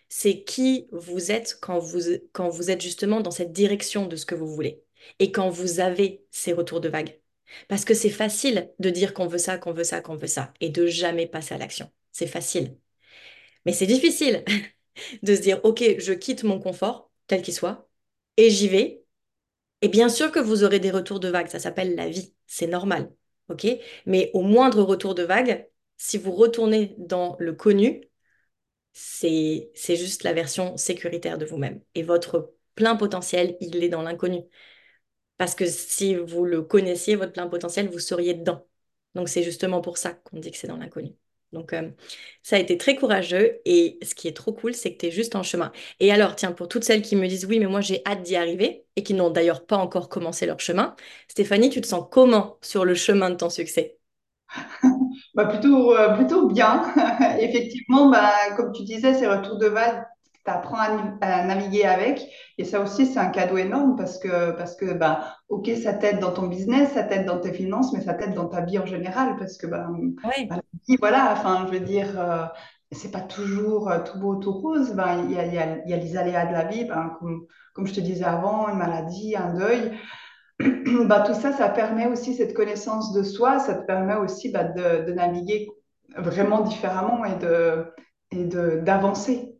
c'est 0.09 0.43
qui 0.43 0.87
vous 0.91 1.31
êtes 1.31 1.57
quand 1.61 1.79
vous, 1.79 2.01
quand 2.33 2.49
vous 2.49 2.69
êtes 2.71 2.81
justement 2.81 3.21
dans 3.21 3.31
cette 3.31 3.51
direction 3.53 4.07
de 4.07 4.15
ce 4.15 4.25
que 4.25 4.35
vous 4.35 4.47
voulez 4.47 4.83
et 5.19 5.31
quand 5.31 5.49
vous 5.49 5.79
avez 5.79 6.25
ces 6.31 6.53
retours 6.53 6.81
de 6.81 6.89
vague. 6.89 7.19
Parce 7.67 7.85
que 7.85 7.93
c'est 7.93 8.09
facile 8.09 8.71
de 8.79 8.89
dire 8.89 9.13
qu'on 9.13 9.27
veut 9.27 9.37
ça, 9.37 9.57
qu'on 9.57 9.73
veut 9.73 9.83
ça, 9.83 10.01
qu'on 10.01 10.15
veut 10.15 10.27
ça 10.27 10.53
et 10.61 10.69
de 10.69 10.87
jamais 10.87 11.27
passer 11.27 11.55
à 11.55 11.57
l'action. 11.57 11.89
C'est 12.11 12.27
facile. 12.27 12.77
Mais 13.65 13.73
c'est 13.73 13.87
difficile 13.87 14.43
de 15.23 15.35
se 15.35 15.41
dire, 15.41 15.61
OK, 15.63 15.83
je 15.99 16.13
quitte 16.13 16.43
mon 16.43 16.59
confort, 16.59 17.11
tel 17.27 17.41
qu'il 17.41 17.53
soit, 17.53 17.89
et 18.37 18.49
j'y 18.49 18.67
vais. 18.69 19.03
Et 19.81 19.89
bien 19.89 20.09
sûr 20.09 20.31
que 20.31 20.39
vous 20.39 20.63
aurez 20.63 20.79
des 20.79 20.91
retours 20.91 21.19
de 21.19 21.29
vague, 21.29 21.47
ça 21.49 21.59
s'appelle 21.59 21.95
la 21.95 22.09
vie, 22.09 22.35
c'est 22.47 22.67
normal. 22.67 23.11
OK? 23.49 23.67
Mais 24.05 24.31
au 24.33 24.41
moindre 24.43 24.83
retour 24.83 25.15
de 25.15 25.23
vague, 25.23 25.69
si 25.97 26.17
vous 26.17 26.31
retournez 26.33 26.95
dans 26.99 27.35
le 27.39 27.53
connu, 27.53 28.03
c'est 28.93 29.71
c'est 29.75 29.95
juste 29.95 30.23
la 30.23 30.33
version 30.33 30.77
sécuritaire 30.77 31.37
de 31.37 31.45
vous-même. 31.45 31.81
Et 31.95 32.03
votre 32.03 32.53
plein 32.75 32.95
potentiel, 32.95 33.57
il 33.61 33.83
est 33.83 33.89
dans 33.89 34.01
l'inconnu. 34.03 34.41
Parce 35.37 35.55
que 35.55 35.65
si 35.65 36.15
vous 36.15 36.45
le 36.45 36.61
connaissiez, 36.61 37.15
votre 37.15 37.33
plein 37.33 37.47
potentiel, 37.47 37.89
vous 37.89 37.99
seriez 37.99 38.33
dedans. 38.35 38.67
Donc 39.15 39.29
c'est 39.29 39.43
justement 39.43 39.81
pour 39.81 39.97
ça 39.97 40.13
qu'on 40.13 40.39
dit 40.39 40.51
que 40.51 40.57
c'est 40.57 40.67
dans 40.67 40.77
l'inconnu. 40.77 41.15
Donc 41.53 41.73
euh, 41.73 41.89
ça 42.43 42.55
a 42.55 42.59
été 42.59 42.77
très 42.77 42.95
courageux 42.95 43.59
et 43.65 43.99
ce 44.03 44.15
qui 44.15 44.27
est 44.27 44.33
trop 44.35 44.53
cool, 44.53 44.73
c'est 44.73 44.93
que 44.93 44.99
tu 44.99 45.05
es 45.07 45.11
juste 45.11 45.35
en 45.35 45.43
chemin. 45.43 45.71
Et 45.99 46.11
alors, 46.11 46.35
tiens, 46.35 46.51
pour 46.53 46.67
toutes 46.69 46.83
celles 46.85 47.01
qui 47.01 47.15
me 47.15 47.27
disent 47.27 47.45
oui, 47.45 47.59
mais 47.59 47.65
moi 47.67 47.81
j'ai 47.81 48.01
hâte 48.05 48.23
d'y 48.23 48.35
arriver 48.35 48.85
et 48.95 49.03
qui 49.03 49.13
n'ont 49.13 49.29
d'ailleurs 49.29 49.65
pas 49.65 49.77
encore 49.77 50.09
commencé 50.09 50.45
leur 50.45 50.59
chemin, 50.59 50.95
Stéphanie, 51.27 51.69
tu 51.69 51.81
te 51.81 51.87
sens 51.87 52.05
comment 52.11 52.57
sur 52.61 52.85
le 52.85 52.95
chemin 52.95 53.29
de 53.29 53.35
ton 53.35 53.49
succès? 53.49 53.97
Bah 55.35 55.45
plutôt, 55.45 55.95
euh, 55.95 56.47
bien. 56.53 56.83
Effectivement, 57.39 58.09
bah, 58.09 58.31
comme 58.57 58.71
tu 58.73 58.83
disais, 58.83 59.13
ces 59.13 59.27
retours 59.27 59.57
de 59.57 59.67
vague, 59.67 60.03
tu 60.45 60.51
apprends 60.51 60.77
à, 61.21 61.45
naviguer 61.45 61.85
avec. 61.85 62.27
Et 62.57 62.63
ça 62.63 62.81
aussi, 62.81 63.05
c'est 63.05 63.19
un 63.19 63.29
cadeau 63.29 63.57
énorme 63.57 63.95
parce 63.95 64.17
que, 64.17 64.51
parce 64.51 64.75
que 64.75 64.93
bah, 64.93 65.35
OK, 65.49 65.69
ça 65.81 65.93
t'aide 65.93 66.19
dans 66.19 66.31
ton 66.31 66.47
business, 66.47 66.91
ça 66.93 67.03
t'aide 67.03 67.25
dans 67.25 67.39
tes 67.39 67.53
finances, 67.53 67.93
mais 67.93 68.01
ça 68.01 68.13
t'aide 68.13 68.33
dans 68.33 68.47
ta 68.47 68.61
vie 68.61 68.79
en 68.79 68.85
général. 68.85 69.35
Parce 69.37 69.57
que 69.57 69.67
bah, 69.67 69.87
bah, 70.49 70.61
voilà, 70.99 71.33
enfin, 71.33 71.65
je 71.67 71.73
veux 71.73 71.85
dire, 71.85 72.19
euh, 72.19 72.45
c'est 72.91 73.11
pas 73.11 73.21
toujours 73.21 73.89
euh, 73.89 73.99
tout 74.03 74.19
beau, 74.19 74.35
tout 74.35 74.53
rose. 74.53 74.93
Ben, 74.93 75.25
il 75.29 75.35
y 75.35 75.39
a, 75.39 75.45
y 75.45 75.57
a, 75.57 75.87
y 75.87 75.93
a 75.93 75.97
les 75.97 76.17
aléas 76.17 76.45
de 76.45 76.53
la 76.53 76.65
vie, 76.65 76.85
ben, 76.85 77.15
comme, 77.19 77.45
comme 77.73 77.87
je 77.87 77.93
te 77.93 78.01
disais 78.01 78.25
avant, 78.25 78.67
une 78.69 78.77
maladie, 78.77 79.35
un 79.35 79.53
deuil. 79.53 79.97
bah, 81.05 81.21
tout 81.21 81.33
ça, 81.33 81.51
ça 81.51 81.69
permet 81.69 82.07
aussi 82.07 82.33
cette 82.33 82.53
connaissance 82.53 83.13
de 83.13 83.23
soi, 83.23 83.59
ça 83.59 83.75
te 83.75 83.85
permet 83.85 84.15
aussi 84.15 84.51
bah, 84.51 84.63
de, 84.63 85.05
de 85.05 85.13
naviguer 85.13 85.69
vraiment 86.15 86.61
différemment 86.61 87.23
et 87.25 87.35
de, 87.37 87.85
et 88.31 88.45
de, 88.45 88.81
d'avancer. 88.83 89.55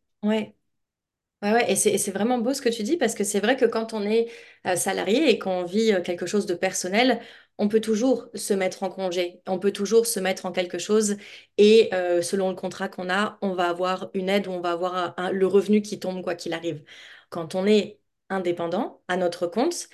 Ouais. 1.42 1.52
Ouais, 1.54 1.72
et 1.72 1.76
c'est 1.76 2.12
vraiment 2.12 2.38
beau 2.38 2.54
ce 2.54 2.62
que 2.62 2.70
tu 2.70 2.84
dis 2.84 2.98
parce 2.98 3.16
que 3.16 3.24
c'est 3.24 3.40
vrai 3.40 3.58
que 3.58 3.66
quand 3.66 3.94
on 3.94 4.02
est 4.04 4.30
euh, 4.68 4.76
salarié 4.76 5.30
et 5.30 5.40
qu'on 5.40 5.64
vit 5.64 5.92
quelque 6.04 6.26
chose 6.26 6.46
de 6.46 6.54
personnel, 6.54 7.20
on 7.58 7.68
peut 7.68 7.82
toujours 7.82 8.28
se 8.36 8.54
mettre 8.54 8.84
en 8.84 8.90
congé, 8.90 9.42
on 9.48 9.60
peut 9.60 9.72
toujours 9.72 10.06
se 10.08 10.20
mettre 10.20 10.46
en 10.46 10.52
quelque 10.52 10.78
chose 10.80 11.18
et 11.58 11.90
selon 12.24 12.50
le 12.50 12.56
contrat 12.56 12.90
qu'on 12.90 13.10
a, 13.10 13.38
on 13.42 13.54
va 13.54 13.70
avoir 13.70 14.10
une 14.14 14.30
aide 14.30 14.48
ou 14.48 14.52
on 14.52 14.62
va 14.62 14.72
avoir 14.72 15.16
le 15.32 15.46
revenu 15.48 15.82
qui 15.82 16.00
tombe 16.00 16.24
quoi 16.24 16.34
qu'il 16.36 16.54
arrive. 16.54 16.84
Quand 17.30 17.54
on 17.56 17.66
est 17.68 18.00
indépendant 18.30 19.02
à 19.08 19.18
notre 19.18 19.46
compte, 19.48 19.90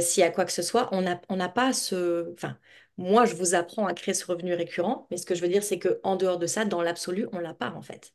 s'il 0.00 0.20
y 0.20 0.24
a 0.24 0.30
quoi 0.30 0.44
que 0.44 0.52
ce 0.52 0.62
soit, 0.62 0.88
on 0.92 1.00
n'a 1.36 1.48
pas 1.48 1.72
ce... 1.72 2.32
Enfin, 2.34 2.58
moi, 2.98 3.24
je 3.26 3.34
vous 3.34 3.54
apprends 3.54 3.86
à 3.86 3.94
créer 3.94 4.12
ce 4.14 4.26
revenu 4.26 4.52
récurrent, 4.54 5.06
mais 5.10 5.16
ce 5.16 5.24
que 5.26 5.34
je 5.34 5.40
veux 5.42 5.48
dire, 5.48 5.62
c'est 5.62 5.78
que 5.78 6.00
en 6.02 6.16
dehors 6.16 6.38
de 6.38 6.46
ça, 6.46 6.64
dans 6.66 6.82
l'absolu, 6.82 7.26
on 7.32 7.38
l'a 7.38 7.54
pas 7.54 7.70
en 7.70 7.80
fait. 7.82 8.12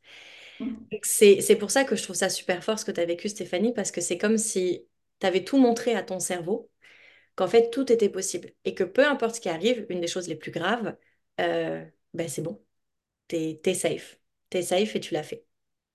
C'est, 1.02 1.56
pour 1.56 1.72
ça 1.72 1.84
que 1.84 1.96
je 1.96 2.04
trouve 2.04 2.16
ça 2.16 2.30
super 2.30 2.64
fort 2.64 2.80
ce 2.80 2.86
que 2.86 2.92
tu 2.92 3.00
as 3.02 3.06
vécu, 3.06 3.30
Stéphanie, 3.30 3.74
parce 3.74 3.92
que 3.92 4.02
c'est 4.02 4.18
comme 4.18 4.38
si 4.38 4.86
tu 5.20 5.28
avais 5.28 5.44
tout 5.44 5.58
montré 5.58 5.96
à 5.96 6.04
ton 6.04 6.20
cerveau, 6.20 6.70
qu'en 7.36 7.48
fait, 7.48 7.70
tout 7.72 7.92
était 7.92 8.10
possible. 8.10 8.52
Et 8.66 8.76
que 8.76 8.84
peu 8.84 9.06
importe 9.06 9.36
ce 9.36 9.42
qui 9.42 9.50
arrive, 9.50 9.86
une 9.90 10.02
des 10.02 10.08
choses 10.08 10.28
les 10.28 10.36
plus 10.36 10.52
graves, 10.52 10.96
euh, 11.40 11.84
ben 12.14 12.28
c'est 12.28 12.42
bon, 12.42 12.64
t'es, 13.28 13.60
t'es 13.64 13.74
safe. 13.74 14.20
T'es 14.50 14.62
safe 14.62 14.96
et 14.96 15.00
tu 15.00 15.14
l'as 15.14 15.24
fait. 15.24 15.46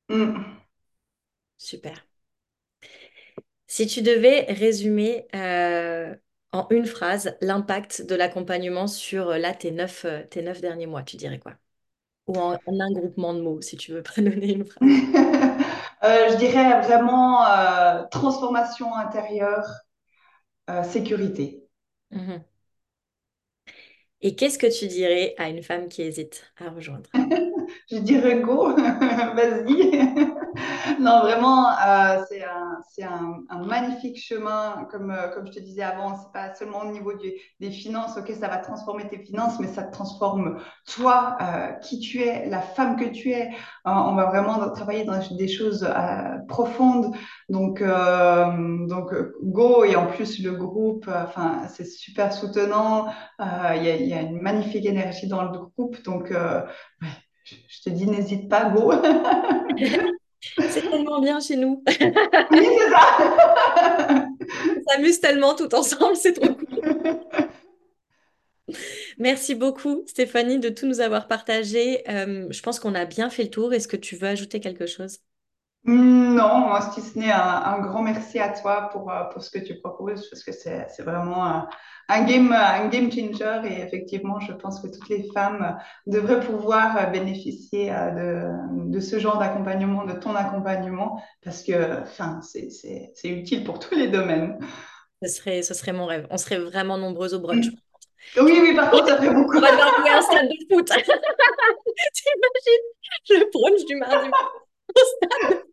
Mm. 0.09 0.43
Super. 1.59 2.07
Si 3.67 3.87
tu 3.87 4.03
devais 4.03 4.47
résumer 4.49 5.27
euh, 5.35 6.15
en 6.53 6.67
une 6.71 6.87
phrase 6.87 7.37
l'impact 7.41 8.03
de 8.03 8.15
l'accompagnement 8.15 8.87
sur 8.87 9.31
euh, 9.31 9.39
là, 9.39 9.55
tes 9.55 9.71
neuf, 9.71 10.07
tes 10.31 10.43
neuf 10.43 10.61
derniers 10.61 10.87
mois, 10.87 11.03
tu 11.03 11.17
dirais 11.17 11.39
quoi? 11.39 11.55
Ou 12.29 12.39
en, 12.39 12.61
en 12.67 12.81
un 12.81 12.93
groupement 12.93 13.35
de 13.35 13.41
mots, 13.43 13.61
si 13.61 13.77
tu 13.77 13.93
veux 13.93 14.03
pas 14.05 14.23
donner 14.23 14.53
une 14.55 14.65
phrase. 14.65 14.81
Euh, 16.05 16.29
je 16.31 16.37
dirais 16.37 16.81
vraiment 16.83 17.45
euh, 17.45 18.05
transformation 18.13 18.95
intérieure, 18.95 19.67
euh, 20.71 20.83
sécurité. 20.85 21.69
Mhm. 22.11 22.45
Et 24.21 24.37
qu'est-ce 24.37 24.59
que 24.59 24.67
tu 24.79 24.87
dirais 24.89 25.35
à 25.39 25.49
une 25.49 25.63
femme 25.63 25.89
qui 25.89 26.03
hésite 26.03 26.45
à 26.59 26.71
rejoindre? 26.71 27.11
Je 27.91 27.99
dirais 27.99 28.41
go, 28.41 28.75
vas-y. 28.77 30.38
Non, 31.01 31.21
vraiment, 31.21 31.69
euh, 31.71 32.25
c'est 32.91 33.03
un, 33.05 33.43
magnifique 33.65 34.19
chemin. 34.21 34.87
Comme, 34.91 35.11
euh, 35.11 35.29
comme 35.29 35.47
je 35.47 35.53
te 35.53 35.61
disais 35.61 35.83
avant, 35.83 36.17
c'est 36.17 36.33
pas 36.33 36.55
seulement 36.55 36.81
au 36.81 36.91
niveau 36.91 37.13
des 37.15 37.71
finances, 37.71 38.17
ok, 38.17 38.31
ça 38.39 38.49
va 38.49 38.59
transformer 38.59 39.07
tes 39.09 39.19
finances, 39.19 39.61
mais 39.61 39.69
ça 39.69 39.85
te 39.85 39.93
transforme 39.93 40.59
toi, 40.87 41.37
euh, 41.41 41.73
qui 41.75 42.01
tu 42.01 42.23
es, 42.23 42.49
la 42.49 42.61
femme 42.61 42.97
que 42.97 43.05
tu 43.05 43.31
es. 43.31 43.51
On 43.85 44.15
va 44.15 44.27
vraiment 44.27 44.71
travailler 44.71 45.05
dans 45.05 45.19
des 45.37 45.49
choses 45.49 45.89
profondes. 46.49 47.15
Donc, 47.49 47.83
go, 49.43 49.85
et 49.85 49.97
en 49.97 50.07
plus, 50.07 50.43
le 50.43 50.53
groupe, 50.53 51.09
c'est 51.69 51.87
super 51.87 52.33
soutenant. 52.33 53.07
Il 53.41 53.83
y 53.85 54.15
a, 54.15 54.21
une 54.23 54.41
magnifique 54.41 54.87
énergie 54.87 55.29
dans 55.29 55.43
le 55.43 55.59
groupe. 55.59 56.03
Donc, 56.03 56.33
je 56.33 57.83
te 57.83 57.91
dis, 57.91 58.07
n'hésite 58.07 58.49
pas, 58.49 58.71
go. 58.71 58.93
C'est 60.41 60.83
tellement 60.89 61.21
bien 61.21 61.41
chez 61.41 61.57
nous. 61.57 61.83
Oui, 62.51 62.67
c'est 62.79 62.91
ça. 62.91 64.29
On 64.77 64.91
s'amuse 64.93 65.21
tellement 65.21 65.55
tout 65.55 65.75
ensemble, 65.75 66.17
c'est 66.17 66.33
trop 66.33 66.55
cool. 66.55 66.67
Merci 69.19 69.55
beaucoup, 69.55 70.05
Stéphanie, 70.07 70.59
de 70.59 70.69
tout 70.69 70.87
nous 70.87 71.01
avoir 71.01 71.27
partagé. 71.29 72.09
Euh, 72.11 72.47
je 72.51 72.63
pense 72.63 72.81
qu'on 72.81 72.95
a 72.95 73.05
bien 73.05 73.31
fait 73.31 73.45
le 73.45 73.51
tour. 73.51 73.73
Est-ce 73.75 73.89
que 73.89 73.97
tu 73.97 74.17
veux 74.17 74.29
ajouter 74.29 74.61
quelque 74.61 74.87
chose? 74.87 75.19
Non, 75.91 76.59
moi, 76.59 76.83
si 76.93 77.01
ce 77.01 77.19
n'est 77.19 77.33
un, 77.33 77.41
un 77.41 77.79
grand 77.79 78.03
merci 78.03 78.39
à 78.39 78.51
toi 78.51 78.91
pour, 78.93 79.11
euh, 79.11 79.25
pour 79.33 79.43
ce 79.43 79.51
que 79.51 79.59
tu 79.59 79.81
proposes, 79.81 80.29
parce 80.29 80.45
que 80.45 80.53
c'est, 80.53 80.87
c'est 80.95 81.03
vraiment 81.03 81.43
un, 81.47 81.67
un 82.11 82.25
game, 82.25 82.53
un 82.53 82.89
game 82.89 83.11
changer. 83.11 83.61
Et 83.65 83.81
effectivement, 83.81 84.39
je 84.39 84.53
pense 84.53 84.83
que 84.83 84.89
toutes 84.89 85.09
les 85.09 85.31
femmes 85.33 85.79
devraient 86.07 86.41
pouvoir 86.41 86.95
euh, 86.99 87.07
bénéficier 87.07 87.91
euh, 87.91 88.11
de, 88.11 88.91
de 88.91 89.01
ce 89.01 89.19
genre 89.19 89.39
d'accompagnement, 89.39 90.05
de 90.05 90.13
ton 90.13 90.35
accompagnement, 90.35 91.23
parce 91.43 91.63
que 91.63 92.03
enfin, 92.03 92.41
c'est, 92.43 92.69
c'est, 92.69 93.11
c'est 93.15 93.31
utile 93.31 93.65
pour 93.65 93.79
tous 93.79 93.95
les 93.95 94.09
domaines. 94.09 94.59
Ce 95.23 95.29
serait, 95.31 95.63
ce 95.63 95.73
serait 95.73 95.93
mon 95.93 96.05
rêve. 96.05 96.27
On 96.29 96.37
serait 96.37 96.59
vraiment 96.59 96.99
nombreuses 96.99 97.33
au 97.33 97.41
brunch. 97.41 97.69
Oui, 98.37 98.59
oui, 98.61 98.75
par 98.75 98.91
contre, 98.91 99.09
ça 99.09 99.17
ferait 99.17 99.33
beaucoup. 99.33 99.57
On 99.57 99.61
va 99.61 99.71
louer 99.71 100.11
un 100.11 100.21
stade 100.21 100.49
de 100.49 100.75
foot. 100.75 100.87
T'imagines 102.13 102.85
le 103.31 103.51
brunch 103.51 103.85
du 103.87 103.97
mardi 103.97 104.29
au 104.29 105.01
stade 105.01 105.68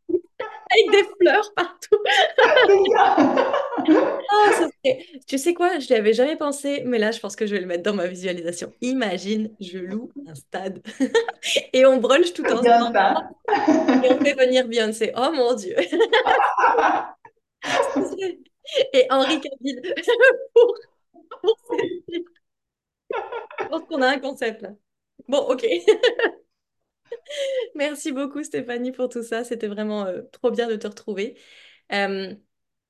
avec 0.71 0.91
des 0.91 1.10
fleurs 1.19 1.51
partout. 1.56 1.97
Oh, 3.88 4.51
serait- 4.51 5.06
Tu 5.28 5.38
sais 5.38 5.54
quoi? 5.54 5.80
Je 5.80 5.88
n'y 5.93 5.99
avais 5.99 6.13
jamais 6.13 6.36
pensé, 6.38 6.82
mais 6.86 6.97
là, 6.97 7.12
je 7.12 7.19
pense 7.19 7.36
que 7.36 7.45
je 7.45 7.54
vais 7.54 7.62
le 7.62 7.67
mettre 7.67 7.84
dans 7.84 7.93
ma 7.93 8.08
visualisation. 8.08 8.73
Imagine, 8.82 9.51
je 9.60 9.78
loue 9.78 10.12
un 10.28 10.34
stade 10.36 10.82
et 11.73 11.86
on 11.86 11.97
brunch 11.97 12.34
tout 12.34 12.45
ensemble 12.45 12.97
et 14.04 14.12
on 14.12 14.19
fait 14.23 14.34
venir 14.34 14.67
Beyoncé. 14.67 15.12
Oh 15.15 15.32
mon 15.34 15.54
Dieu! 15.54 15.75
Et 18.93 19.06
Henri 19.10 19.39
Cavill 19.41 19.82
pour, 20.54 20.75
pour 21.41 21.58
ses- 21.71 22.04
Je 23.60 23.65
pense 23.67 23.82
qu'on 23.88 24.01
a 24.01 24.08
un 24.10 24.19
concept 24.19 24.62
là. 24.62 24.69
Bon, 25.28 25.39
ok. 25.39 25.65
Merci 27.76 28.12
beaucoup 28.12 28.44
Stéphanie 28.44 28.91
pour 28.91 29.10
tout 29.10 29.24
ça. 29.24 29.44
C'était 29.44 29.68
vraiment 29.68 30.06
euh, 30.06 30.22
trop 30.32 30.52
bien 30.52 30.68
de 30.68 30.76
te 30.76 30.88
retrouver. 30.88 31.38
Euh, 31.94 32.34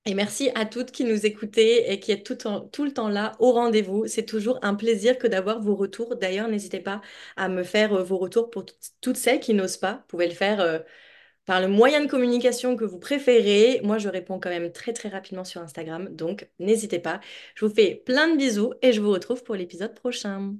et 0.06 0.13
merci 0.13 0.51
à 0.56 0.65
toutes 0.65 0.91
qui 0.91 1.04
nous 1.04 1.25
écoutez 1.25 1.91
et 1.91 1.99
qui 1.99 2.12
êtes 2.12 2.23
tout, 2.23 2.84
le 2.84 2.91
temps 2.93 3.10
là 3.10 3.34
au 3.39 3.51
rendez-vous. 3.51 4.08
C'est 4.08 4.25
toujours 4.25 4.60
un 4.63 4.75
plaisir 4.75 5.17
que 5.17 5.28
d'avoir 5.28 5.62
vos 5.62 5.75
retours. 5.75 6.15
D'ailleurs, 6.15 6.47
n'hésitez 6.47 6.80
pas 6.80 7.01
à 7.38 7.49
me 7.49 7.63
faire 7.63 7.93
euh, 7.93 8.04
vos 8.04 8.17
retours 8.17 8.49
pour 8.51 8.65
toutes 9.01 9.17
celles 9.17 9.39
qui 9.39 9.54
n'osent 9.54 9.78
pas. 9.78 9.93
Vous 9.93 10.08
pouvez 10.08 10.28
le 10.28 10.34
faire 10.36 10.84
par 11.45 11.62
le 11.62 11.67
moyen 11.67 12.04
de 12.04 12.10
communication 12.10 12.75
que 12.75 12.86
vous 12.86 12.99
préférez. 12.99 13.82
Moi, 13.84 13.97
je 13.97 14.10
réponds 14.10 14.39
quand 14.39 14.49
même 14.49 14.71
très 14.71 14.93
très 14.93 15.10
rapidement 15.10 15.43
sur 15.43 15.62
Instagram, 15.62 16.10
donc 16.15 16.49
n'hésitez 16.60 16.99
pas. 16.99 17.19
Je 17.56 17.65
vous 17.65 17.73
fais 17.73 17.95
plein 17.95 18.30
de 18.30 18.38
bisous 18.38 18.73
et 18.82 18.93
je 18.93 19.01
vous 19.01 19.12
retrouve 19.12 19.43
pour 19.43 19.56
l'épisode 19.56 19.95
prochain. 19.95 20.56